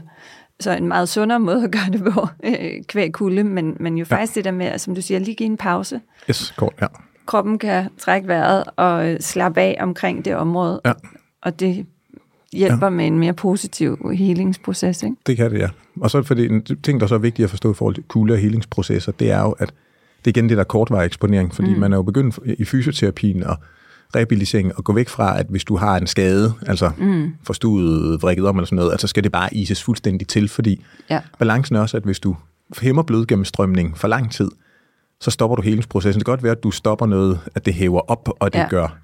[0.59, 4.05] så en meget sundere måde at gøre det på, øh, kvæg kulde, men, men jo
[4.05, 6.87] faktisk det der med, som du siger, lige give en pause, Yes, kort, ja.
[7.25, 10.81] kroppen kan trække vejret og øh, slappe af omkring det område.
[10.85, 10.91] Ja.
[11.41, 11.85] Og det
[12.53, 12.89] hjælper ja.
[12.89, 15.15] med en mere positiv healingsproces, ikke?
[15.27, 15.69] Det kan det, ja.
[16.01, 18.33] Og så fordi en ting, der så er vigtigt at forstå i forhold til kulde-
[18.33, 19.73] og healingsprocesser, det er jo, at
[20.25, 21.79] det er igen det der kortvarig eksponering, fordi mm.
[21.79, 23.57] man er jo begyndt i fysioterapien at,
[24.15, 27.31] rehabilitering og gå væk fra, at hvis du har en skade, altså mm.
[27.43, 31.19] forstuet, vrikket om eller sådan noget, altså skal det bare ises fuldstændig til, fordi Ja.
[31.39, 32.35] balancen er også, at hvis du
[32.81, 34.49] hæmmer blodgennemstrømning for lang tid,
[35.21, 36.19] så stopper du helingsprocessen.
[36.19, 38.67] Det kan godt være, at du stopper noget, at det hæver op, og det Ja.
[38.69, 38.97] gør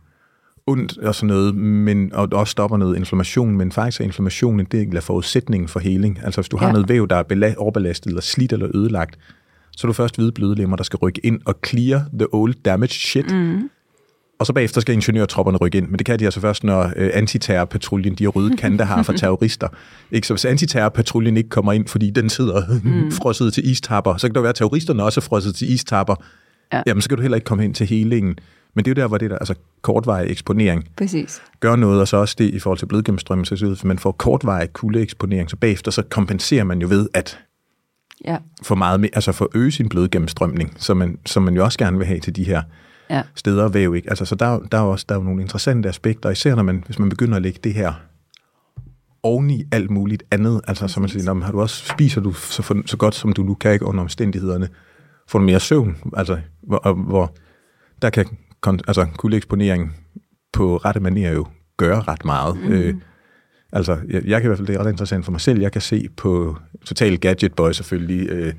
[0.67, 4.65] ondt og sådan noget, men, og også stopper noget inflammation, men faktisk er inflammation en
[4.71, 6.19] del af forudsætningen for heling.
[6.23, 6.71] Altså hvis du har Ja.
[6.71, 9.17] noget væv, der er bela- overbelastet, eller slidt eller ødelagt,
[9.71, 12.89] så er du først hvide blødelemmer, der skal rykke ind og clear the old damaged
[12.89, 13.31] shit.
[13.31, 13.69] Mm.
[14.39, 17.09] Og så bagefter skal ingeniørtropperne rykke ind, men det kan de altså først, når øh,
[17.13, 19.67] antiterrorpatruljen, de røde kanter har for terrorister.
[20.11, 20.27] Ikke?
[20.27, 23.11] Så hvis antiterrorpatruljen ikke kommer ind, fordi den sidder mm.
[23.11, 26.15] frosset til istapper, så kan det være, at terroristerne også er frosset til istapper.
[26.73, 26.81] Ja.
[26.85, 28.35] Jamen, så kan du heller ikke komme ind til helingen.
[28.73, 31.41] Men det er jo der, hvor det der, altså kortvarig eksponering, Præcis.
[31.59, 35.49] gør noget, og så også det i forhold til blodgennemstrømning, så man får kortvarig kuldeeksponering,
[35.49, 37.39] så bagefter så kompenserer man jo ved at
[38.25, 38.37] Ja.
[38.63, 41.97] få meget mere, altså få øge sin blodgennemstrømning, som man, som man jo også gerne
[41.97, 42.61] vil have til de her
[43.09, 43.23] Ja.
[43.35, 43.95] steder og væv.
[43.95, 44.09] Ikke?
[44.09, 46.83] Altså, så der, der er også der er jo nogle interessante aspekter, især når man,
[46.85, 47.93] hvis man begynder at lægge det her
[49.23, 50.61] oven i alt muligt andet.
[50.67, 53.15] Altså, så man siger, "Nå, men har du også, spiser du så, for, så godt,
[53.15, 54.69] som du nu kan, ikke under omstændighederne,
[55.27, 57.35] får du mere søvn, altså, hvor, hvor
[58.01, 58.25] der kan
[58.87, 59.95] altså, kuldeeksponering
[60.53, 61.45] på rette manier jo
[61.77, 62.57] gøre ret meget.
[62.63, 62.71] Mm.
[62.71, 62.95] Øh,
[63.73, 65.71] altså, jeg, jeg kan i hvert fald, det er ret interessant for mig selv, jeg
[65.71, 68.53] kan se på Total Gadget Boy selvfølgelig, øh,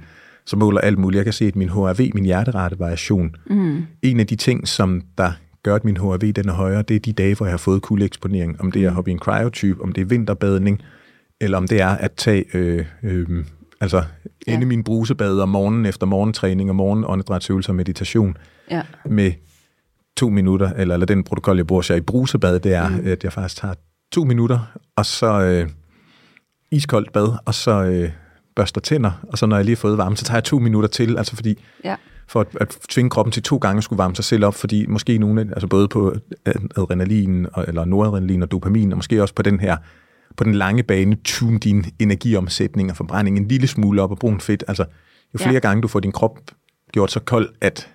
[0.51, 1.17] som måler alt muligt.
[1.17, 3.83] Jeg kan se, at min HRV, min hjerterate-variation, mm.
[4.03, 5.33] en af de ting, som der
[5.63, 7.83] gør, at min HRV den er højere, det er de dage, hvor jeg har fået
[7.83, 8.61] kuldeeksponering.
[8.61, 10.83] Om det er at hoppe i en cryotube, om det er vinterbadning,
[11.41, 13.45] eller om det er at tage, øh, øh,
[13.81, 14.03] altså
[14.47, 14.61] Ja.
[14.61, 18.37] i min brusebad om morgenen efter morgentræning og morgenåndedrætsøvelser og meditation
[18.71, 18.83] Ja.
[19.07, 19.33] med
[20.17, 23.03] to minutter, eller, eller den protokol, jeg bruger, så jeg i brusebad, det er, mm.
[23.07, 23.75] at jeg faktisk tager
[24.13, 25.69] to minutter, og så øh,
[26.73, 28.11] iskoldt bad, og så øh,
[28.61, 30.89] børster tænder, og så når jeg lige har fået varme, så tager jeg to minutter
[30.89, 31.97] til, altså fordi Ja.
[32.29, 34.87] for at, at tvinge kroppen til to gange at skulle varme sig selv op, fordi
[34.87, 36.15] måske nogle, altså både på
[36.77, 39.77] adrenalin, og, eller noradrenalin og dopamin, og måske også på den her,
[40.37, 44.41] på den lange bane, tune din energiomsætning og forbrænding en lille smule op og brun
[44.41, 44.65] fedt.
[44.69, 44.85] Altså,
[45.35, 45.59] jo flere ja.
[45.59, 46.39] gange du får din krop
[46.93, 47.89] gjort så kold, at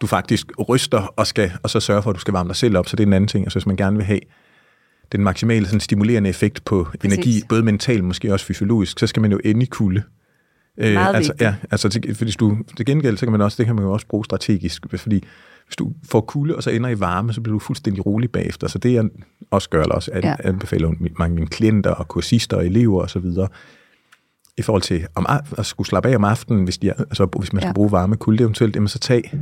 [0.00, 2.78] du faktisk ryster og, skal, og så sørger for, at du skal varme dig selv
[2.78, 3.44] op, så det er en anden ting.
[3.46, 4.20] Altså hvis man gerne vil have
[5.14, 7.12] den maksimale sådan, stimulerende effekt på Præcis.
[7.12, 10.02] Energi, både mentalt, måske også fysiologisk, så skal man jo ende i kulde.
[10.78, 11.46] Øh, Meget altså, vigtigt.
[11.46, 13.84] ja, altså til, fordi hvis du, til gengæld, så kan man også, det kan man
[13.84, 15.24] jo også bruge strategisk, fordi
[15.66, 18.68] hvis du får kulde, og så ender i varme, så bliver du fuldstændig rolig bagefter.
[18.68, 19.04] Så det jeg
[19.50, 20.34] også gør, eller også Ja.
[20.44, 23.48] anbefaler mange af mine klienter og kursister og elever og så videre,
[24.58, 25.26] i forhold til om,
[25.58, 27.72] at skulle slappe af om aftenen, hvis, de, altså, hvis man skal ja.
[27.72, 29.32] bruge varme kulde eventuelt, jamen så tag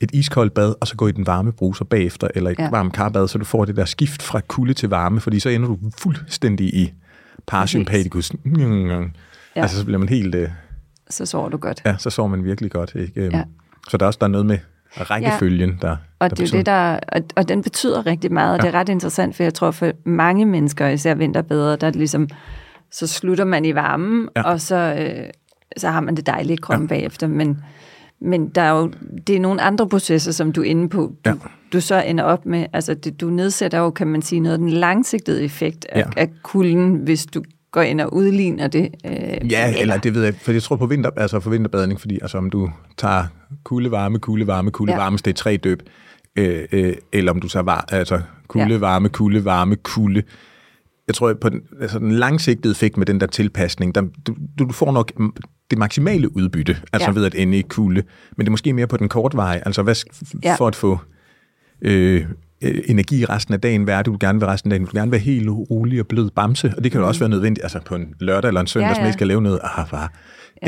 [0.00, 2.64] et iskoldt bad, og så gå i den varme bruser bagefter, eller et Ja.
[2.64, 2.70] ja.
[2.70, 5.68] varmt karbad, så du får det der skift fra kulde til varme, fordi så ender
[5.68, 6.92] du fuldstændig i
[7.46, 8.32] parasympatikus.
[9.56, 9.62] Ja.
[9.62, 10.34] Altså, så bliver man helt...
[10.34, 10.48] Øh,
[11.10, 11.82] Så sover du godt.
[11.86, 12.92] ja, så sover man virkelig godt.
[12.94, 13.20] Ikke?
[13.20, 13.42] Øhm, Ja.
[13.88, 14.58] Så der er også der er noget med
[14.92, 18.58] rækkefølgen, der, Og der det er det, der, og, og den betyder rigtig meget, og
[18.64, 18.68] ja.
[18.68, 21.96] det er ret interessant, for jeg tror for mange mennesker, især vinterbedre, der er det
[21.96, 22.28] ligesom,
[22.92, 24.40] så slutter man i varmen, ja.
[24.40, 24.50] Ja.
[24.52, 25.30] og så, øh,
[25.76, 26.94] så har man det dejlige kroppen ja.
[26.94, 27.62] bagefter, men,
[28.20, 28.90] men der er jo,
[29.26, 31.34] det er nogle andre processer, som du er inde på, du, ja.
[31.72, 34.58] Du så ender op med, altså det, du nedsætter jo, kan man sige, noget af
[34.58, 36.04] den langsigtede effekt af, ja.
[36.16, 37.42] Af kulden, hvis du
[37.72, 38.88] går ind og udligner det.
[39.06, 42.18] Øh, Ja, eller det ved jeg, for jeg tror på vinter, altså for vinterbadning, fordi
[42.22, 43.24] altså om du tager
[43.64, 44.98] kulde, varme, kulde, varme, kulde, Ja.
[44.98, 45.82] varme, det er tre døb,
[46.36, 48.78] øh, øh, eller om du tager var, altså kulde, ja.
[48.78, 50.22] varme, kulde, varme, kulde.
[51.10, 54.72] Jeg tror, på den, altså den langsigtede effekt med den der tilpasning, der, du, du
[54.72, 55.12] får nok
[55.70, 57.14] det maksimale udbytte, altså Ja.
[57.14, 58.02] ved at ende i kulde,
[58.36, 59.94] men det er måske mere på den korte vej, altså hvad,
[60.44, 60.54] Ja.
[60.54, 60.98] for at få
[61.82, 62.24] øh,
[62.62, 64.86] øh, energi resten af dagen, hvad er det, du gerne vil resten af dagen?
[64.86, 67.28] Du vil gerne være helt rolig og blød bamse, og det kan jo også være
[67.30, 69.60] nødvendigt, altså på en lørdag eller en søndag, Ja, ja, som ikke skal lave noget,
[69.62, 69.86] ah.
[69.92, 70.06] Ja.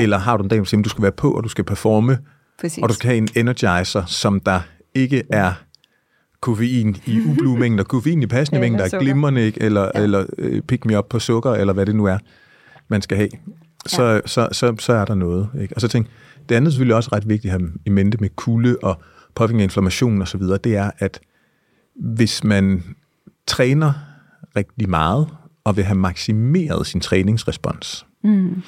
[0.03, 2.19] eller har du en dag, hvor du skal være på, og du skal performe,
[2.61, 2.83] Præcis.
[2.83, 4.61] og du skal have en energizer, som der
[4.95, 5.53] ikke er
[6.43, 9.63] koffein i ublu mængder, koffein i passende Eller mængder, glimrende, ikke?
[9.63, 9.91] eller, Ja.
[9.95, 10.03] ja.
[10.03, 12.19] eller øh, pick me up på sukker, eller hvad det nu er,
[12.89, 13.29] man skal have.
[13.87, 14.21] Så, ja.
[14.27, 15.49] så, så, så er der noget.
[15.61, 15.75] Ikke?
[15.75, 16.07] Og så tænk,
[16.49, 19.03] det andet er selvfølgelig også ret vigtigt at have i mente med kulde og
[19.35, 21.21] påvirkning af inflammation og så videre, det er, at
[21.95, 22.83] hvis man
[23.47, 23.93] træner
[24.57, 25.29] rigtig meget,
[25.65, 28.63] og vil have maksimeret sin træningsrespons, Mm.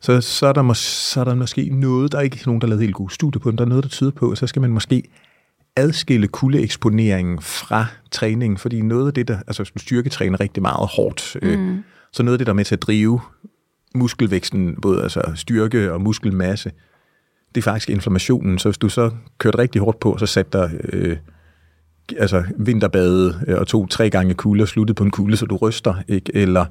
[0.00, 2.66] så, så, er der mås- så er der måske noget, der er ikke nogen, der
[2.66, 4.62] har lavet helt gode studier på, men der er noget, der tyder på, så skal
[4.62, 5.02] man måske
[5.76, 10.88] adskille kuldeeksponeringen fra træningen, fordi noget af det, der, altså hvis du styrketræner rigtig meget
[10.88, 11.48] hårdt, mm.
[11.48, 11.78] øh,
[12.12, 13.20] så noget af det, der er med til at drive
[13.94, 16.72] muskelvæksten, både altså styrke og muskelmasse,
[17.54, 18.58] det er faktisk inflammationen.
[18.58, 21.16] Så hvis du så kørte rigtig hårdt på, så satte dig øh,
[22.18, 25.56] altså vinterbade øh, og tog tre gange kulde og sluttede på en kugle, så du
[25.56, 26.36] ryster, ikke?
[26.36, 26.66] eller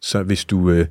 [0.00, 0.86] så hvis du øh,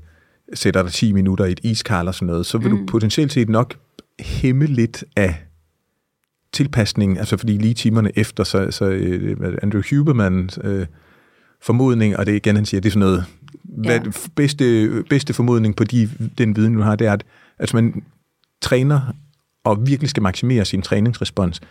[0.54, 2.78] sætter dig 10 minutter i et iskar eller sådan noget, så vil mm.
[2.78, 3.76] du potentielt set nok
[4.20, 5.49] hæmme lidt af
[6.54, 10.86] tilpasning, altså fordi lige timerne efter, så, så øh, Andrew Huberman øh,
[11.62, 13.26] formodning, og det er igen, han siger, det er sådan noget,
[13.84, 14.00] ja.
[14.00, 17.24] hvad bedste, bedste formodning på de, den viden, du har, det er, at
[17.60, 18.04] altså man
[18.62, 19.14] træner
[19.64, 21.62] og virkelig skal maksimere sin træningsrespons,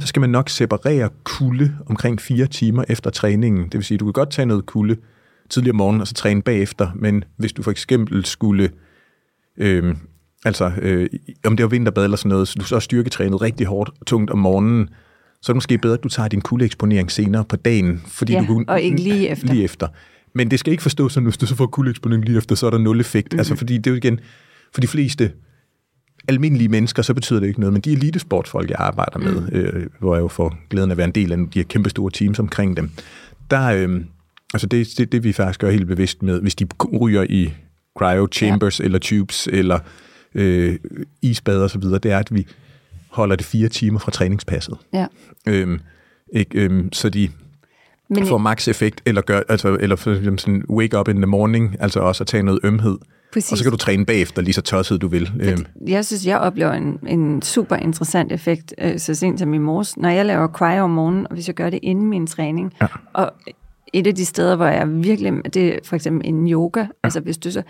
[0.00, 3.64] så skal man nok separere kulde omkring fire timer efter træningen.
[3.64, 4.96] Det vil sige, du kan godt tage noget kulde
[5.50, 8.70] tidligere om morgenen, og så træne bagefter, men hvis du for eksempel skulle,
[9.56, 9.94] øh,
[10.44, 11.08] altså øh,
[11.46, 14.38] om det var vinterbad eller sådan noget, så du så styrketrænet rigtig hårdt tungt om
[14.38, 14.88] morgenen,
[15.42, 18.02] så er det måske bedre, at du tager din kuldeeksponering senere på dagen.
[18.06, 19.52] Fordi ja, du kunne, og ikke lige efter.
[19.52, 19.88] Lige efter.
[20.34, 22.70] Men det skal ikke forstås sådan, hvis du så får kuldeeksponering lige efter, så er
[22.70, 23.32] der nul effekt.
[23.32, 23.38] Mm-hmm.
[23.38, 24.20] Altså fordi det er jo igen,
[24.74, 25.32] for de fleste
[26.28, 29.48] almindelige mennesker, så betyder det ikke noget, men de elitesportfolk, jeg arbejder med, mm.
[29.52, 31.90] øh, hvor jeg jo får glæden af at være en del af de her kæmpe
[31.90, 32.90] store teams omkring dem,
[33.50, 34.00] der, øh,
[34.54, 36.66] altså det, det, det vi faktisk gør helt bevidst med, hvis de
[37.00, 37.52] ryger i
[37.98, 38.84] cryo chambers ja.
[38.84, 39.78] eller tubes eller
[40.34, 40.78] øh,
[41.22, 42.46] isbad og så videre, det er, at vi
[43.10, 44.78] holder det fire timer fra træningspasset.
[44.92, 45.06] Ja.
[45.48, 45.80] Øhm,
[46.32, 47.30] ikke, øhm, så de
[48.08, 51.26] Men får max effekt, eller, gør, altså, eller for eksempel sådan wake up in the
[51.26, 52.98] morning, altså også at tage noget ømhed,
[53.32, 53.52] Præcis.
[53.52, 55.32] Og så kan du træne bagefter lige så tosset du vil.
[55.40, 55.66] Øhm.
[55.86, 59.96] Jeg synes, jeg oplever en, en super interessant effekt, øh, så sent som i morges.
[59.96, 62.86] Når jeg laver cryo om morgenen, og hvis jeg gør det inden min træning, ja.
[63.12, 63.32] og
[63.92, 66.86] et af de steder, hvor jeg virkelig, det er for eksempel en yoga, ja.
[67.02, 67.62] altså hvis du så,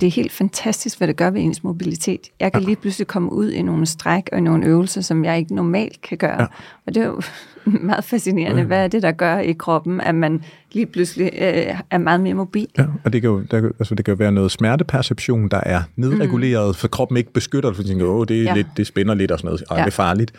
[0.00, 2.20] det er helt fantastisk, hvad det gør ved ens mobilitet.
[2.40, 2.66] Jeg kan ja.
[2.66, 6.18] lige pludselig komme ud i nogle stræk og nogle øvelser, som jeg ikke normalt kan
[6.18, 6.40] gøre.
[6.40, 6.46] Ja.
[6.86, 7.20] Og det er jo
[7.90, 8.60] meget fascinerende.
[8.60, 8.66] Ja.
[8.66, 10.42] Hvad er det, der gør i kroppen, at man
[10.72, 12.68] lige pludselig øh, er meget mere mobil?
[12.78, 15.82] Ja, og det kan jo der, altså det kan jo være noget smerteperception, der er
[15.96, 16.74] nedreguleret, mm.
[16.74, 18.54] for kroppen ikke beskytter dig, for tænker, åh, det, er ja.
[18.54, 19.82] lidt, det spænder lidt og sådan noget, og ja.
[19.82, 20.32] det er farligt.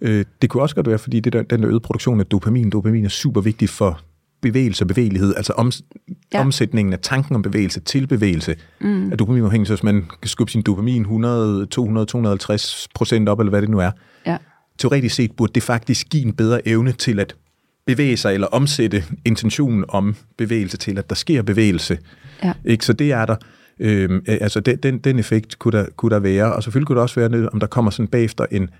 [0.00, 2.70] Øh, det kunne også godt være, fordi det der, den der øgede produktion af dopamin,
[2.70, 4.00] dopamin er super vigtig for
[4.44, 5.72] bevægelse og bevægelighed, altså om,
[6.34, 6.40] ja.
[6.40, 9.12] omsætningen af tanken om bevægelse til bevægelse, mm.
[9.12, 13.50] at dopaminafhængig, så hvis man kan skubbe sin dopamin 100, 200, 250 procent op, eller
[13.50, 13.90] hvad det nu er,
[14.26, 14.36] ja.
[14.78, 17.36] teoretisk set burde det faktisk give en bedre evne til at
[17.86, 21.98] bevæge sig, eller omsætte intentionen om bevægelse til, at der sker bevægelse.
[22.44, 22.52] Ja.
[22.64, 22.84] Ikke?
[22.84, 23.36] Så det er der.
[23.80, 27.02] Øhm, altså den, den, den effekt kunne der, kunne der være, og selvfølgelig kunne det
[27.02, 28.70] også være, om der kommer sådan bagefter en,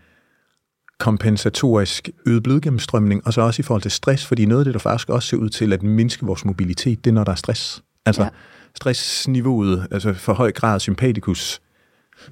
[1.04, 4.80] kompensatorisk øget blodgennemstrømning, og så også i forhold til stress, fordi noget af det, der
[4.80, 7.82] faktisk også ser ud til at mindske vores mobilitet, det er, når der er stress.
[8.06, 8.28] Altså ja.
[8.76, 11.60] stressniveauet, altså for høj grad sympatikus,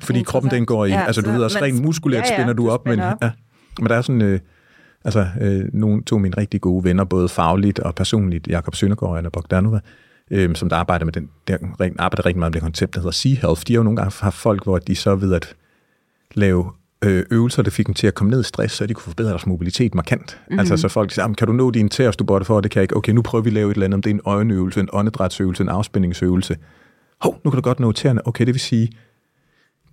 [0.00, 2.52] fordi kroppen den går i, ja, altså du ved også rent muskulært ja, ja, spænder
[2.52, 3.16] du op, men, op.
[3.22, 3.30] Ja,
[3.78, 4.40] men der er sådan, øh,
[5.04, 9.12] altså øh, nogle, to af mine rigtig gode venner, både fagligt og personligt, Jakob Søndergaard
[9.12, 9.80] og Anna Bogdanova,
[10.30, 11.58] øh, som der arbejder med den, der
[11.98, 13.62] arbejder rigtig meget med det koncept, der hedder Sea Health.
[13.68, 15.54] De har jo nogle gange haft folk, hvor de så ved at
[16.34, 16.70] lave
[17.02, 19.46] øvelser, der fik dem til at komme ned i stress, så de kunne forbedre deres
[19.46, 20.38] mobilitet markant.
[20.40, 20.58] Mm-hmm.
[20.58, 22.96] Altså så folk siger, kan du nå din tæer, du for, det kan jeg ikke.
[22.96, 24.88] Okay, nu prøver vi at lave et eller andet, om det er en øjenøvelse, en
[24.92, 26.56] åndedrætsøvelse, en afspændingsøvelse.
[27.20, 28.26] Hov, nu kan du godt nå tæerne.
[28.26, 28.92] Okay, det vil sige,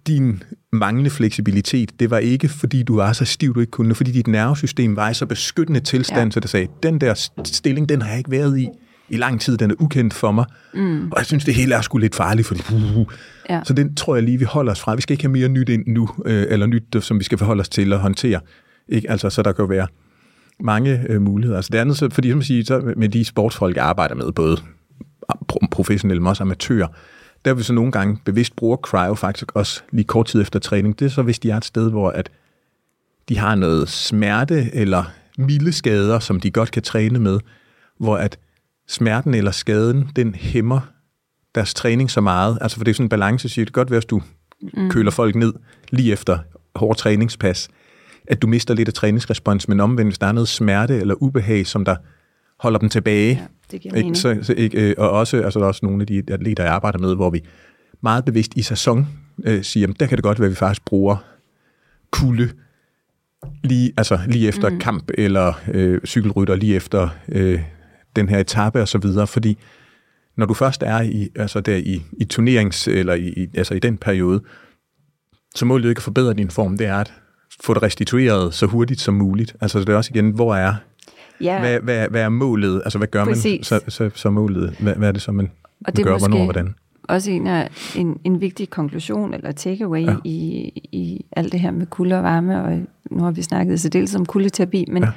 [0.08, 0.44] din
[0.74, 4.28] manglende fleksibilitet, det var ikke, fordi du var så stiv, du ikke kunne, fordi dit
[4.28, 6.32] nervesystem var i så beskyttende tilstand, ja.
[6.32, 8.68] så det sagde, den der stilling, den har jeg ikke været i
[9.10, 10.46] i lang tid, den er ukendt for mig.
[10.74, 11.12] Mm.
[11.12, 12.62] Og jeg synes, det hele er sgu lidt farligt, fordi...
[12.74, 13.08] Uh, uh.
[13.50, 13.62] Ja.
[13.64, 14.96] Så den tror jeg lige, vi holder os fra.
[14.96, 17.62] Vi skal ikke have mere nyt ind nu, øh, eller nyt, som vi skal forholde
[17.62, 18.40] os til at håndtere.
[18.88, 19.12] Ikke?
[19.12, 19.88] Altså, så der kan jo være
[20.60, 21.58] mange øh, muligheder.
[21.58, 24.58] Altså det andet, så, fordi som siger, så med de sportsfolk, jeg arbejder med, både
[25.72, 26.88] professionelle, men også amatører,
[27.46, 31.00] der vil så nogle gange bevidst bruge cryo faktisk også lige kort tid efter træning.
[31.00, 32.32] Det er så, hvis de er et sted, hvor at
[33.30, 35.04] de har noget smerte eller
[35.38, 37.40] milde skader, som de godt kan træne med,
[37.98, 38.40] hvor at
[38.90, 40.80] smerten eller skaden, den hæmmer
[41.56, 42.58] deres træning så meget.
[42.62, 44.22] Altså for det er sådan en balance, siger det godt være, hvis du
[44.62, 44.90] mm.
[44.90, 45.54] køler folk ned
[45.90, 46.40] lige efter
[46.76, 47.70] hård træningspas,
[48.28, 51.68] at du mister lidt af træningsrespons, men omvendt, hvis der er noget smerte eller ubehag,
[51.68, 51.96] som der
[52.60, 53.32] holder dem tilbage.
[53.32, 56.02] Ja, det giver ikke, så, så, ikke, øh, og også, altså, der er også nogle
[56.02, 57.44] af de atleter, jeg arbejder med, hvor vi
[58.02, 59.08] meget bevidst i sæson
[59.44, 61.18] øh, siger, jamen, der kan det godt være, at vi faktisk bruger
[62.12, 62.50] kulde
[63.64, 64.80] lige, altså, lige efter mm.
[64.80, 67.62] kamp, eller øh, cykelrytter lige efter øh,
[68.16, 69.58] den her etape og så videre, fordi
[70.38, 73.98] når du først er i, altså der i, i turnerings, eller i, altså i den
[73.98, 74.42] periode,
[75.56, 77.14] så må du ikke forbedre din form, det er at
[77.64, 79.56] få det restitueret så hurtigt som muligt.
[79.62, 80.74] Altså det er også igen, hvor er,
[81.42, 81.60] ja.
[81.60, 83.72] hvad, hvad, hvad er målet, altså hvad gør Præcis.
[83.72, 85.52] man så, så, så målet, hvad, hvad er det så, man,
[85.86, 86.76] og det gør, hvornår og hvordan?
[87.10, 90.16] også en, af, en, en vigtig konklusion eller takeaway ja.
[90.24, 92.80] i, i alt det her med kulde og varme, og
[93.12, 95.10] nu har vi snakket så dels om kuldeterapi, men, ja.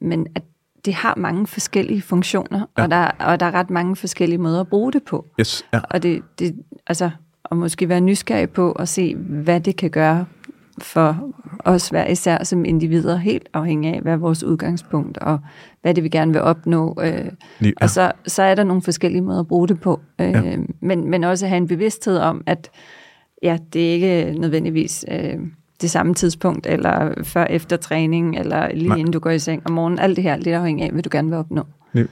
[0.00, 0.42] men at
[0.84, 2.82] det har mange forskellige funktioner, ja.
[2.82, 5.26] og, der, og der er ret mange forskellige måder at bruge det på.
[5.40, 5.80] Yes, ja.
[5.90, 6.56] Og det, det,
[6.86, 7.10] altså,
[7.50, 10.26] at måske være nysgerrig på at se, hvad det kan gøre
[10.78, 15.38] for os hver især som individer, helt afhængig af, hvad er vores udgangspunkt, og
[15.82, 16.98] hvad det vi gerne vil opnå.
[17.02, 17.24] Øh,
[17.62, 17.70] ja.
[17.80, 20.00] Og så, så er der nogle forskellige måder at bruge det på.
[20.20, 20.56] Øh, ja.
[20.80, 22.70] men, men også have en bevidsthed om, at
[23.42, 25.04] ja, det er ikke nødvendigvis...
[25.10, 25.38] Øh,
[25.80, 28.96] det samme tidspunkt, eller før efter træning, eller lige Nej.
[28.96, 29.98] inden du går i seng om morgenen.
[29.98, 31.62] Alt det her, lidt afhængig af, hvad du gerne vil opnå.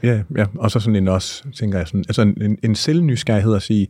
[0.02, 0.46] Ja, ja.
[0.58, 3.88] Og så sådan en også, tænker jeg, sådan, altså en, en selvnysgerrighed at sige,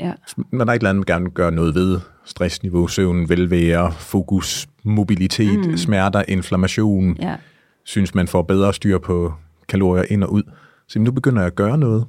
[0.00, 0.12] Ja,
[0.52, 3.92] når der er et eller andet, man gerne vil gøre noget ved, stressniveau, søvn, velvære,
[3.92, 5.76] fokus, mobilitet, mm.
[5.76, 7.36] smerter, inflammation, ja,
[7.84, 9.34] synes man får bedre styr på
[9.68, 10.42] kalorier ind og ud.
[10.88, 12.06] Så nu begynder jeg at gøre noget,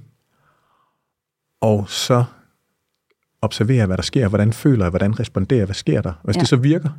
[1.61, 2.23] og så
[3.41, 6.13] observerer jeg, hvad der sker, hvordan føler jeg, hvordan responderer hvad sker der.
[6.23, 6.39] Hvis Ja.
[6.39, 6.89] det så virker,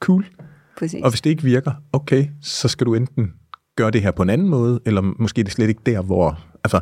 [0.00, 0.26] cool.
[0.78, 1.02] præcis.
[1.04, 3.32] Og hvis det ikke virker, okay, så skal du enten
[3.76, 6.38] gøre det her på en anden måde, eller måske er det slet ikke der, hvor,
[6.64, 6.76] altså,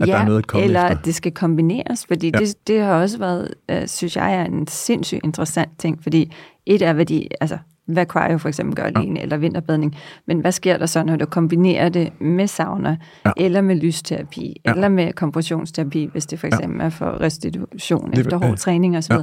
[0.00, 1.02] at ja, der er noget at komme eller efter.
[1.02, 2.38] det skal kombineres, fordi ja.
[2.38, 6.32] det, det har også været, øh, synes jeg, er en sindssygt interessant ting, fordi
[6.66, 7.58] et er, hvad de, altså,
[7.88, 11.26] hvad cryo for eksempel gør alene, eller vinterbadning, men hvad sker der så, når du
[11.26, 12.88] kombinerer det med sauna,
[13.24, 13.30] Ja.
[13.38, 13.44] ja.
[13.44, 14.70] eller med lysterapi, Ja.
[14.70, 14.74] ja.
[14.74, 16.56] eller med kompressionsterapi, hvis det for Ja.
[16.56, 18.54] eksempel er for restitution efter hård ja.
[18.56, 19.12] træning osv.
[19.12, 19.18] Ja.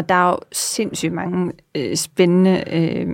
[0.00, 3.06] Og der er jo sindssygt mange øh, spændende, øh,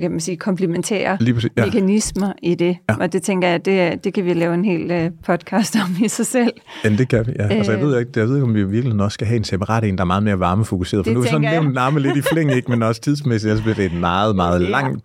[0.00, 1.64] kan man sige, komplementære præcis, ja.
[1.64, 2.76] mekanismer i det.
[2.90, 2.94] Ja.
[3.00, 6.08] Og det tænker jeg, det, det kan vi lave en hel øh, podcast om i
[6.08, 6.52] sig selv.
[6.84, 7.46] Ja, det kan vi, ja.
[7.48, 7.88] Altså, jeg Øh.
[7.88, 10.00] ved ikke, jeg ved ikke, om vi virkelig også skal have en separat en, der
[10.00, 11.00] er meget mere varmefokuseret.
[11.04, 11.52] For Det nu er sådan jeg.
[11.52, 12.70] nævnt nærmest lidt i flæng, ikke?
[12.70, 14.68] men også tidsmæssigt, ellers bliver det en meget, meget Ja.
[14.68, 15.00] lang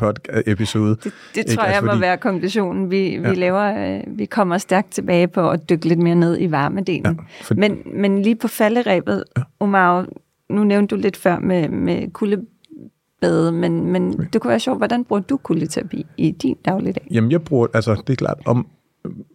[0.48, 0.90] episode.
[0.90, 1.52] Det, det Ikke?
[1.56, 2.92] tror jeg Altså, må fordi- være konklusionen.
[2.92, 3.30] Vi, Ja.
[3.30, 7.06] vi, laver, øh, vi kommer stærkt tilbage på at dykke lidt mere ned i varmedelen.
[7.06, 9.42] Ja, for- men, men lige på falderæbet, ja.
[9.60, 10.06] Omar,
[10.50, 14.80] nu nævnte du lidt før med, med kuldebade, men, men det kunne være sjovt.
[14.80, 17.08] Hvordan bruger du kuldeterapi i din dagligdag?
[17.12, 18.68] Jamen, jeg bruger, altså, det er klart, om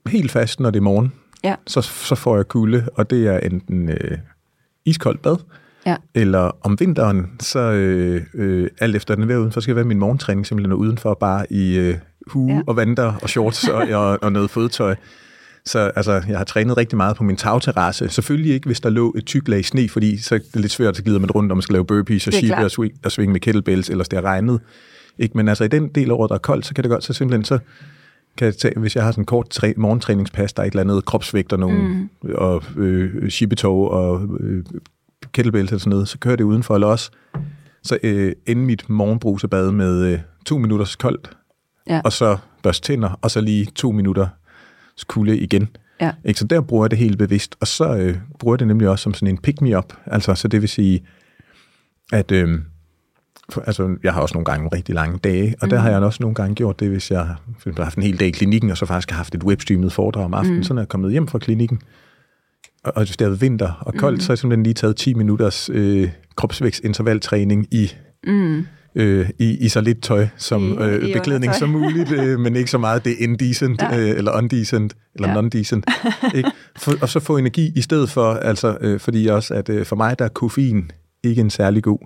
[0.07, 1.13] helt fast, når det er morgen,
[1.45, 4.19] Ja, så, så får jeg kulde, og det er enten øh,
[4.85, 5.37] iskoldt bad,
[5.87, 9.77] ja, eller om vinteren, så øh, øh, alt efter den er uden, så skal jeg
[9.77, 11.95] være min morgentræning simpelthen udenfor, bare i øh,
[12.27, 12.57] hue ja.
[12.57, 12.63] Ja.
[12.67, 14.95] og vanter og shorts og, og, og noget fodtøj.
[15.71, 18.09] Så altså, jeg har trænet rigtig meget på min tagterrasse.
[18.09, 20.97] Selvfølgelig ikke, hvis der lå et tyk lag sne, fordi så er det lidt svært,
[20.97, 23.33] så glider man rundt, og man skal lave burpees og shibe og, swing, og svinge
[23.33, 24.61] med kettlebells, ellers det er regnet.
[25.19, 25.37] Ikke?
[25.37, 27.13] Men altså i den del af året, der er koldt, så kan det godt, så
[27.13, 27.59] simpelthen så
[28.37, 30.83] kan jeg tage, hvis jeg har sådan en kort træ, morgentræningspas, der er et eller
[30.83, 32.09] andet kropsvægt og nogle mm.
[32.35, 34.65] og øh, shibetov og øh,
[35.33, 37.11] kettlebells og sådan noget, så kører det udenfor, eller også
[37.83, 41.31] så øh, ender mit morgenbrusebad med øh, to minutters koldt,
[41.87, 44.27] ja, og så børste tænder, og så lige to minutter
[45.05, 45.69] kulde igen.
[46.01, 46.41] ja, Ikke?
[46.41, 47.57] Så der bruger jeg det helt bevidst.
[47.61, 49.93] Og så øh, bruger jeg det nemlig også som sådan en pick-me-up.
[50.07, 51.07] Altså, så det vil sige,
[52.13, 52.59] at øh,
[53.51, 55.71] for, altså, jeg har også nogle gange rigtig lange dage, og mm.
[55.71, 58.03] der har jeg også nogle gange gjort det, hvis jeg for eksempel har haft en
[58.03, 60.65] hel dag i klinikken, og så faktisk har haft et webstreamet foredrag om aftenen, mm.
[60.65, 61.81] så når jeg er kommet hjem fra klinikken,
[62.85, 64.21] og, og hvis det er vinter og koldt, mm.
[64.21, 67.93] så har jeg simpelthen lige taget 10 minutters øh, kropsvækstsintervaltræning i
[68.27, 72.41] mm, øh, i, i så lidt tøj som I- øh, i beklædning som muligt, øh,
[72.41, 73.99] men ikke så meget det indecent Ja.
[73.99, 75.35] øh, eller undecent eller Ja.
[75.41, 75.85] non-decent.
[76.37, 76.51] ikke?
[76.77, 79.97] For, og så få energi i stedet for, altså øh, fordi også, at øh, for
[79.97, 80.91] mig der er koffein
[81.25, 81.99] ikke en særlig god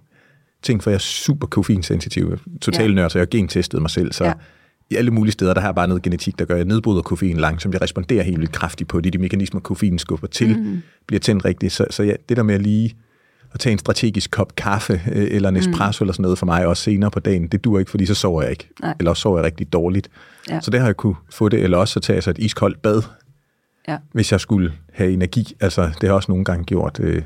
[0.62, 2.38] ting, for jeg er super koffeinsensitiv.
[2.60, 2.94] Total Ja.
[2.94, 4.32] nørd, så jeg har gentestet mig selv, så Ja.
[4.90, 7.02] i alle mulige steder, der har jeg bare noget genetik, der gør, at jeg nedbryder
[7.02, 7.74] koffein langsomt.
[7.74, 9.12] Jeg responderer helt vildt kraftigt på det.
[9.12, 10.78] De mekanismer, koffein skubber til, mm.
[11.06, 11.72] bliver tændt rigtigt.
[11.72, 12.94] Så, så ja, det der med at lige
[13.54, 16.06] at tage en strategisk kop kaffe øh, eller en espresso mm.
[16.06, 18.42] eller sådan noget for mig også senere på dagen, det dur ikke, fordi så sover
[18.42, 18.68] jeg ikke.
[18.80, 18.94] Nej.
[18.98, 20.08] Eller også sover jeg rigtig dårligt.
[20.50, 20.60] Ja.
[20.60, 22.82] Så det har jeg kunne få det, eller også så tager jeg så et iskoldt
[22.82, 23.02] bad,
[23.88, 25.56] ja, hvis jeg skulle have energi.
[25.60, 27.22] Altså, det har jeg også nogle gange gjort, øh,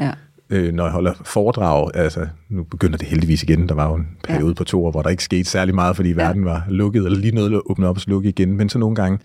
[0.00, 0.12] ja,
[0.50, 1.90] øh, når jeg holder foredrag.
[1.94, 3.68] Altså, nu begynder det heldigvis igen.
[3.68, 4.54] Der var jo en periode ja.
[4.54, 6.14] på to år, hvor der ikke skete særlig meget, fordi ja.
[6.14, 8.56] verden var lukket, eller lige noget åbnet op og slukke igen.
[8.56, 9.18] Men så nogle gange,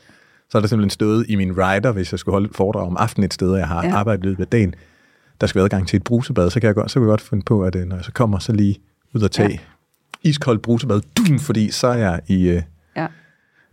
[0.50, 2.98] så er der simpelthen stået i min rider, hvis jeg skulle holde et foredrag om
[3.00, 3.96] aftenen et sted, og jeg har ja.
[3.96, 4.76] Arbejdet af dagen,
[5.42, 7.22] der skal være adgang til et brusebad, så kan jeg godt, så kan jeg godt
[7.22, 8.80] finde på, at øh, når jeg så kommer, så lige
[9.14, 9.58] ud og tage ja.
[10.30, 12.48] iskoldt brusebad, dum, fordi så er jeg i...
[12.48, 12.62] Øh,
[12.96, 13.08] ja,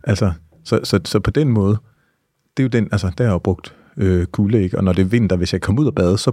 [0.03, 0.31] Altså,
[0.63, 1.77] så, så, så på den måde,
[2.57, 4.77] det er jo den, altså, der har jeg jo brugt øh, kulde, ikke?
[4.77, 6.31] Og når det er vinter, hvis jeg kommer ud og bade, så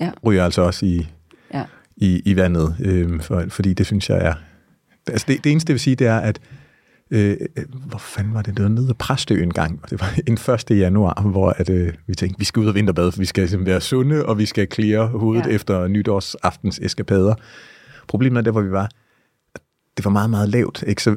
[0.00, 0.10] Ja.
[0.26, 1.06] ryger jeg altså også i,
[1.54, 1.64] ja,
[1.96, 4.34] i, i vandet, øh, for, fordi det synes jeg er...
[5.06, 6.40] Altså, det, det eneste, jeg vil sige, det er, at
[7.10, 8.56] Øh, øh, hvor fanden var det?
[8.56, 10.38] Det var nede af Præstø en gang, og det var en
[10.70, 10.78] 1.
[10.78, 13.80] januar, hvor at, øh, vi tænkte, vi skal ud og vinterbade, for vi skal være
[13.80, 15.50] sunde, og vi skal clear hovedet Ja.
[15.54, 17.34] efter nytårsaftens eskapader.
[18.08, 18.90] Problemet er, der hvor vi var,
[19.96, 20.84] det var meget, meget lavt.
[20.86, 21.02] Ikke?
[21.02, 21.16] Så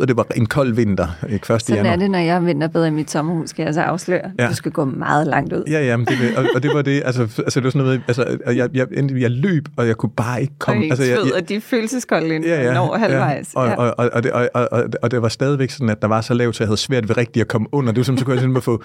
[0.00, 1.54] og det var en kold vinter, ikke?
[1.54, 1.62] 1.
[1.62, 1.92] Sådan januar.
[1.92, 4.30] er det, når jeg venter bedre i mit sommerhus, skal jeg så afsløre.
[4.38, 4.48] Ja.
[4.48, 5.64] Du skal gå meget langt ud.
[5.70, 8.02] Ja, ja, men det, og, og det var det, altså, altså det var sådan noget,
[8.08, 11.04] altså, og jeg, jeg, jeg, jeg løb, og jeg kunne bare ikke komme, og altså,
[11.04, 13.54] jeg, jeg, de er følelseskolde inden ja, ja, når halvvejs.
[13.54, 13.60] Ja.
[13.60, 13.74] Og, Ja.
[13.74, 16.20] og, og, og, det, og, og, og, og det var stadigvæk sådan, at der var
[16.20, 17.92] så lavt, så jeg havde svært ved rigtigt at komme under.
[17.92, 18.82] Det var som, så kunne jeg simpelthen få,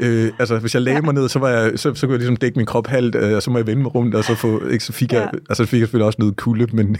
[0.00, 2.36] øh, altså hvis jeg lagde mig ned, så, var jeg, så, så kunne jeg ligesom
[2.36, 4.66] dække min krop halvt, øh, og så må jeg vende mig rundt, og så, få,
[4.66, 5.38] ikke, så fik jeg, Ja.
[5.48, 6.96] altså, så fik jeg selvfølgelig også noget kulde, men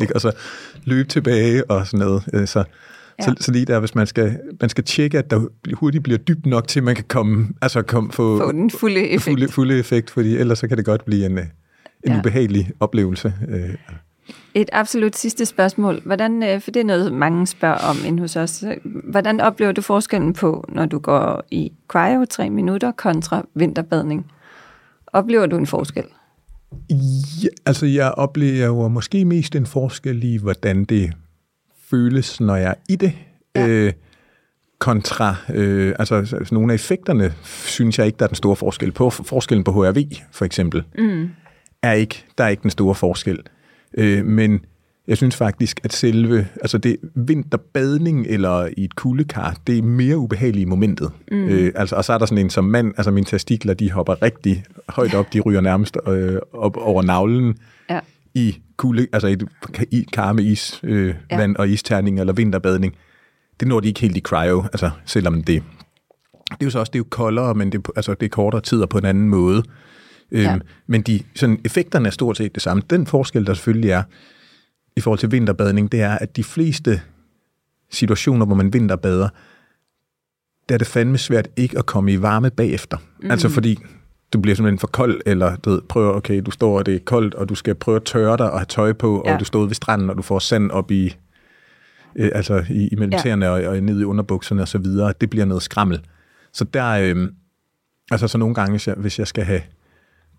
[0.00, 0.32] ikke, og så
[0.84, 2.22] løb tilbage og sådan noget.
[2.34, 2.64] Øh, så,
[3.18, 3.24] Ja.
[3.24, 6.46] så, så lige der, hvis man skal, man skal tjekke, at der hurtigt bliver dybt
[6.46, 9.24] nok til, at man kan komme, altså komme, få, Få den fulde effekt.
[9.24, 11.44] fulde, fulde effekt, fordi ellers så kan det godt blive en, øh,
[12.06, 12.18] en Ja.
[12.18, 13.34] ubehagelig oplevelse.
[13.48, 13.74] Øh,
[14.54, 16.00] Et absolut sidste spørgsmål.
[16.04, 18.64] Hvordan, for det er noget, mange spørger om ind hos os.
[19.10, 24.26] Hvordan oplever du forskellen på, når du går i cryo tre minutter kontra vinterbadning?
[25.06, 26.04] Oplever du en forskel?
[27.42, 31.12] Ja, altså jeg oplever måske mest en forskel i, hvordan det
[31.90, 33.12] føles, når jeg er i det.
[33.56, 33.68] Ja.
[33.68, 33.92] Øh,
[34.78, 38.92] kontra, øh, altså, altså nogle af effekterne, synes jeg ikke, der er den store forskel
[38.92, 39.10] på.
[39.10, 41.28] Forskellen på HRV, for eksempel, mm.
[41.82, 43.38] er ikke, der er ikke den store forskel.
[43.94, 44.60] Øh, men
[45.10, 50.18] jeg synes faktisk, at selve, altså det vinterbadning eller i et kuldekar, det er mere
[50.18, 51.10] ubehageligt i momentet.
[51.30, 51.48] Mm.
[51.48, 54.22] Øh, altså, og så er der sådan en som mand, altså mine testikler, de hopper
[54.22, 57.58] rigtig højt op, de ryger nærmest øh, op over navlen
[57.90, 58.00] ja.
[58.34, 59.44] i kulde, altså et,
[59.90, 61.36] i kar med is, øh, ja.
[61.36, 62.94] vand og isterning eller vinterbadning.
[63.60, 65.62] Det når de ikke helt i cryo, altså selvom det,
[66.50, 68.60] det er jo så også, det er jo koldere, men det, altså, det er kortere
[68.60, 69.62] tid og på en anden måde.
[70.32, 70.52] Ja.
[70.52, 72.82] Øhm, men de, sådan, effekterne er stort set det samme.
[72.90, 74.02] Den forskel, der selvfølgelig er
[74.96, 77.00] i forhold til vinterbadning, det er, at de fleste
[77.90, 79.28] situationer, hvor man vinterbader,
[80.68, 82.96] der er det fandme svært ikke at komme i varme bagefter.
[83.22, 83.30] Mm.
[83.30, 83.78] Altså fordi
[84.32, 86.98] du bliver simpelthen for kold, eller du ved, prøver, okay, du står, og det er
[86.98, 89.34] koldt, og du skal prøve at tørre dig og have tøj på, ja.
[89.34, 91.16] og du står ved stranden, og du får sand op i,
[92.16, 93.50] øh, altså i, i mellem ja.
[93.50, 95.12] og, og ned i underbukserne og så videre.
[95.20, 96.00] Det bliver noget skrammel.
[96.52, 97.28] Så der, øh,
[98.10, 99.62] altså så nogle gange, hvis jeg, hvis jeg skal have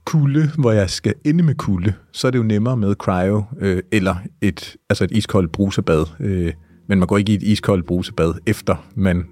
[0.05, 3.83] kulde, hvor jeg skal ende med kulde, så er det jo nemmere med cryo øh,
[3.91, 6.05] eller et, altså et iskoldt brusebad.
[6.19, 6.53] Øh,
[6.87, 9.25] men man går ikke i et iskoldt brusebad efter man,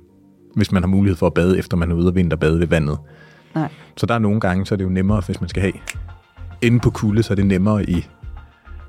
[0.56, 2.98] hvis man har mulighed for at bade, efter man er ude og vinterbade ved vandet.
[3.56, 3.70] Nej.
[3.98, 5.74] Så der er nogle gange, så er det jo nemmere, hvis man skal have
[6.62, 8.08] ende på kulde, så er det nemmere i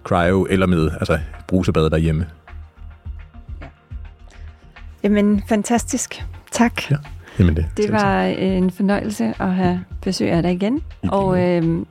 [0.05, 1.19] cryo eller med altså
[1.49, 2.27] brusebad derhjemme.
[3.61, 3.67] Ja.
[5.03, 6.25] Jamen, fantastisk.
[6.53, 6.91] Tak.
[6.91, 6.97] Ja.
[7.41, 10.81] Jamen det, det var en fornøjelse at have besøg af dig igen.
[11.09, 11.87] Og øh,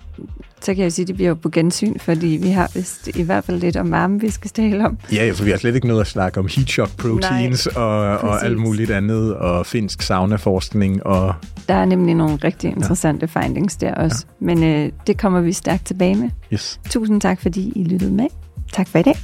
[0.61, 3.43] så kan jeg sige, at det bliver på gensyn, fordi vi har vist i hvert
[3.43, 4.97] fald lidt om varme, vi skal tale om.
[5.13, 8.17] Ja, for vi har slet ikke noget at snakke om heat shock proteins Nej, og,
[8.17, 11.05] og alt muligt andet, og finsk saunaforskning.
[11.05, 11.35] Og...
[11.67, 13.41] Der er nemlig nogle rigtig interessante ja.
[13.41, 14.25] findings der også.
[14.41, 14.45] Ja.
[14.45, 16.29] Men øh, det kommer vi stærkt tilbage med.
[16.53, 16.79] Yes.
[16.89, 18.27] Tusind tak, fordi I lyttede med.
[18.73, 19.15] Tak for i dag.